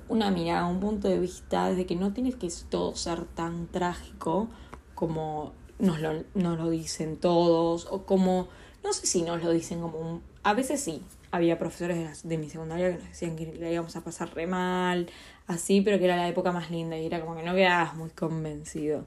una 0.09 0.31
mirada, 0.31 0.67
un 0.67 0.81
punto 0.81 1.09
de 1.09 1.19
vista 1.19 1.69
desde 1.69 1.87
que 1.87 1.97
no 1.97 2.13
tiene 2.13 2.33
que 2.33 2.49
todo 2.69 2.97
ser 2.97 3.25
tan 3.25 3.67
trágico 3.67 4.49
como 4.95 5.53
nos 5.79 6.01
lo, 6.01 6.25
nos 6.35 6.59
lo 6.59 6.71
dicen 6.71 7.17
todos 7.17 7.87
o 7.91 8.07
como, 8.07 8.49
no 8.83 8.93
sé 8.93 9.07
si 9.07 9.23
nos 9.23 9.43
lo 9.43 9.51
dicen 9.51 9.81
como 9.81 9.99
un, 9.99 10.23
a 10.43 10.55
veces 10.55 10.81
sí, 10.81 11.03
había 11.31 11.59
profesores 11.59 12.23
de, 12.23 12.29
de 12.29 12.39
mi 12.39 12.49
secundaria 12.49 12.91
que 12.91 12.99
nos 12.99 13.09
decían 13.09 13.37
que 13.37 13.53
le 13.53 13.73
íbamos 13.73 13.95
a 13.97 14.01
pasar 14.03 14.35
re 14.35 14.47
mal, 14.47 15.11
así, 15.47 15.83
pero 15.83 15.99
que 15.99 16.07
era 16.07 16.17
la 16.17 16.29
época 16.29 16.53
más 16.53 16.71
linda 16.71 16.97
y 16.97 17.07
era 17.07 17.21
como 17.21 17.37
que 17.37 17.43
no 17.43 17.55
quedabas 17.55 17.95
muy 17.95 18.11
convencido. 18.11 19.05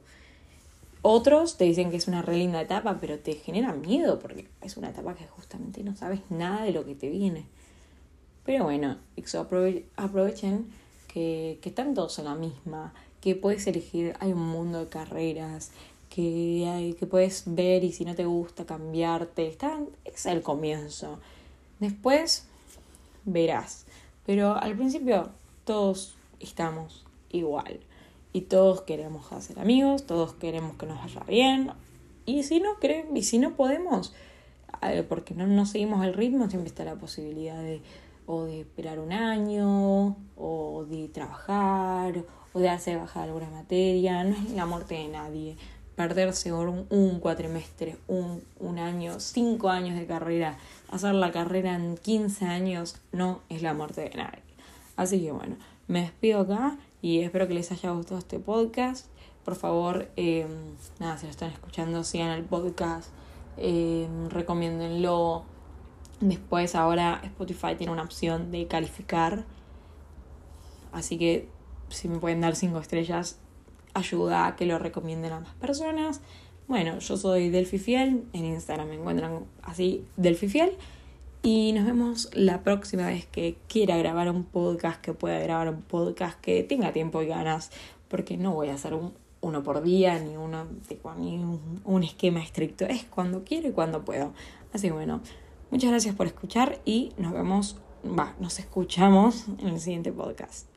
Otros 1.01 1.57
te 1.57 1.63
dicen 1.63 1.91
que 1.91 1.97
es 1.97 2.07
una 2.07 2.21
re 2.21 2.37
linda 2.37 2.61
etapa, 2.61 2.97
pero 2.99 3.19
te 3.19 3.35
genera 3.35 3.73
miedo 3.73 4.19
porque 4.19 4.47
es 4.61 4.75
una 4.77 4.89
etapa 4.89 5.15
que 5.15 5.27
justamente 5.27 5.83
no 5.83 5.95
sabes 5.95 6.19
nada 6.29 6.63
de 6.63 6.71
lo 6.71 6.85
que 6.85 6.95
te 6.95 7.09
viene. 7.09 7.45
Pero 8.45 8.65
bueno, 8.65 8.97
aprovechen 9.95 10.67
que, 11.07 11.59
que 11.61 11.69
están 11.69 11.93
todos 11.93 12.19
en 12.19 12.25
la 12.25 12.35
misma, 12.35 12.93
que 13.21 13.35
puedes 13.35 13.65
elegir, 13.67 14.15
hay 14.19 14.33
un 14.33 14.47
mundo 14.47 14.79
de 14.79 14.87
carreras, 14.87 15.71
que, 16.09 16.67
hay, 16.67 16.93
que 16.93 17.05
puedes 17.05 17.43
ver 17.45 17.83
y 17.83 17.91
si 17.91 18.03
no 18.03 18.15
te 18.15 18.25
gusta 18.25 18.65
cambiarte. 18.65 19.47
Está, 19.47 19.79
es 20.03 20.25
el 20.25 20.41
comienzo. 20.41 21.19
Después 21.79 22.45
verás. 23.25 23.85
Pero 24.25 24.55
al 24.55 24.75
principio 24.75 25.29
todos 25.63 26.15
estamos 26.39 27.05
igual. 27.29 27.79
Y 28.31 28.41
todos 28.41 28.81
queremos 28.81 29.31
hacer 29.31 29.59
amigos, 29.59 30.05
todos 30.05 30.33
queremos 30.33 30.75
que 30.77 30.85
nos 30.85 30.99
vaya 30.99 31.23
bien. 31.27 31.71
Y 32.25 32.43
si 32.43 32.59
no 32.59 32.79
queremos, 32.79 33.17
y 33.17 33.23
si 33.23 33.39
no 33.39 33.55
podemos, 33.55 34.13
porque 35.07 35.33
no, 35.33 35.47
no 35.47 35.65
seguimos 35.65 36.05
el 36.05 36.13
ritmo, 36.13 36.47
siempre 36.49 36.69
está 36.69 36.83
la 36.83 36.95
posibilidad 36.95 37.61
de 37.61 37.81
o 38.31 38.43
de 38.43 38.59
esperar 38.61 38.99
un 38.99 39.11
año, 39.11 40.15
o 40.37 40.85
de 40.87 41.07
trabajar, 41.07 42.23
o 42.53 42.59
de 42.59 42.69
hacer 42.69 42.99
bajar 42.99 43.23
alguna 43.23 43.49
materia. 43.49 44.23
No 44.23 44.35
es 44.35 44.51
la 44.51 44.67
muerte 44.67 44.93
de 44.93 45.07
nadie. 45.07 45.57
Perderse 45.95 46.53
un, 46.53 46.85
un 46.91 47.19
cuatrimestre, 47.19 47.97
un, 48.07 48.43
un 48.59 48.77
año, 48.77 49.19
cinco 49.19 49.69
años 49.69 49.97
de 49.97 50.05
carrera, 50.05 50.59
hacer 50.91 51.15
la 51.15 51.31
carrera 51.31 51.75
en 51.75 51.97
15 51.97 52.45
años, 52.45 52.97
no 53.11 53.41
es 53.49 53.63
la 53.63 53.73
muerte 53.73 54.01
de 54.01 54.15
nadie. 54.15 54.43
Así 54.95 55.19
que 55.19 55.31
bueno, 55.31 55.55
me 55.87 56.01
despido 56.01 56.41
acá 56.41 56.77
y 57.01 57.19
espero 57.19 57.47
que 57.47 57.53
les 57.53 57.71
haya 57.71 57.91
gustado 57.91 58.19
este 58.19 58.39
podcast. 58.39 59.07
Por 59.45 59.55
favor, 59.55 60.09
eh, 60.15 60.47
nada, 60.99 61.17
si 61.17 61.25
lo 61.25 61.31
están 61.31 61.51
escuchando, 61.51 62.03
sigan 62.03 62.29
el 62.31 62.43
podcast, 62.43 63.09
eh, 63.57 64.07
recomiéndenlo. 64.29 65.43
Después, 66.19 66.75
ahora 66.75 67.21
Spotify 67.23 67.75
tiene 67.77 67.93
una 67.93 68.03
opción 68.03 68.51
de 68.51 68.67
calificar. 68.67 69.45
Así 70.91 71.17
que 71.17 71.47
si 71.89 72.07
me 72.09 72.19
pueden 72.19 72.41
dar 72.41 72.55
cinco 72.55 72.79
estrellas, 72.79 73.39
ayuda 73.93 74.47
a 74.47 74.55
que 74.55 74.65
lo 74.65 74.77
recomienden 74.79 75.31
a 75.31 75.39
más 75.39 75.53
personas. 75.55 76.21
Bueno, 76.67 76.99
yo 76.99 77.17
soy 77.17 77.49
Delphi 77.49 77.79
Fiel, 77.79 78.25
en 78.33 78.45
Instagram 78.45 78.89
me 78.89 78.95
encuentran 78.95 79.45
así, 79.63 80.05
Delphi 80.17 80.47
Fiel. 80.47 80.71
Y 81.41 81.71
nos 81.71 81.85
vemos 81.85 82.29
la 82.33 82.63
próxima 82.63 83.07
vez 83.07 83.25
que 83.25 83.57
quiera 83.67 83.97
grabar 83.97 84.29
un 84.29 84.43
podcast, 84.43 84.99
que 85.01 85.13
pueda 85.13 85.39
grabar 85.39 85.69
un 85.69 85.81
podcast, 85.81 86.39
que 86.41 86.63
tenga 86.63 86.91
tiempo 86.91 87.21
y 87.21 87.27
ganas, 87.27 87.71
porque 88.09 88.37
no 88.37 88.53
voy 88.53 88.69
a 88.69 88.73
hacer 88.73 88.93
un, 88.93 89.13
uno 89.39 89.63
por 89.63 89.81
día, 89.81 90.19
ni 90.19 90.35
uno 90.35 90.67
ni 91.17 91.37
un, 91.37 91.81
un 91.85 92.03
esquema 92.03 92.41
estricto. 92.41 92.85
Es 92.85 93.05
cuando 93.05 93.43
quiero 93.45 93.69
y 93.69 93.71
cuando 93.71 94.03
puedo. 94.03 94.33
Así 94.73 94.87
que 94.87 94.93
bueno, 94.93 95.21
muchas 95.71 95.91
gracias 95.91 96.13
por 96.15 96.27
escuchar 96.27 96.81
y 96.83 97.13
nos 97.17 97.31
vemos, 97.31 97.77
va, 98.03 98.35
nos 98.39 98.59
escuchamos 98.59 99.45
en 99.59 99.69
el 99.69 99.79
siguiente 99.79 100.11
podcast. 100.11 100.67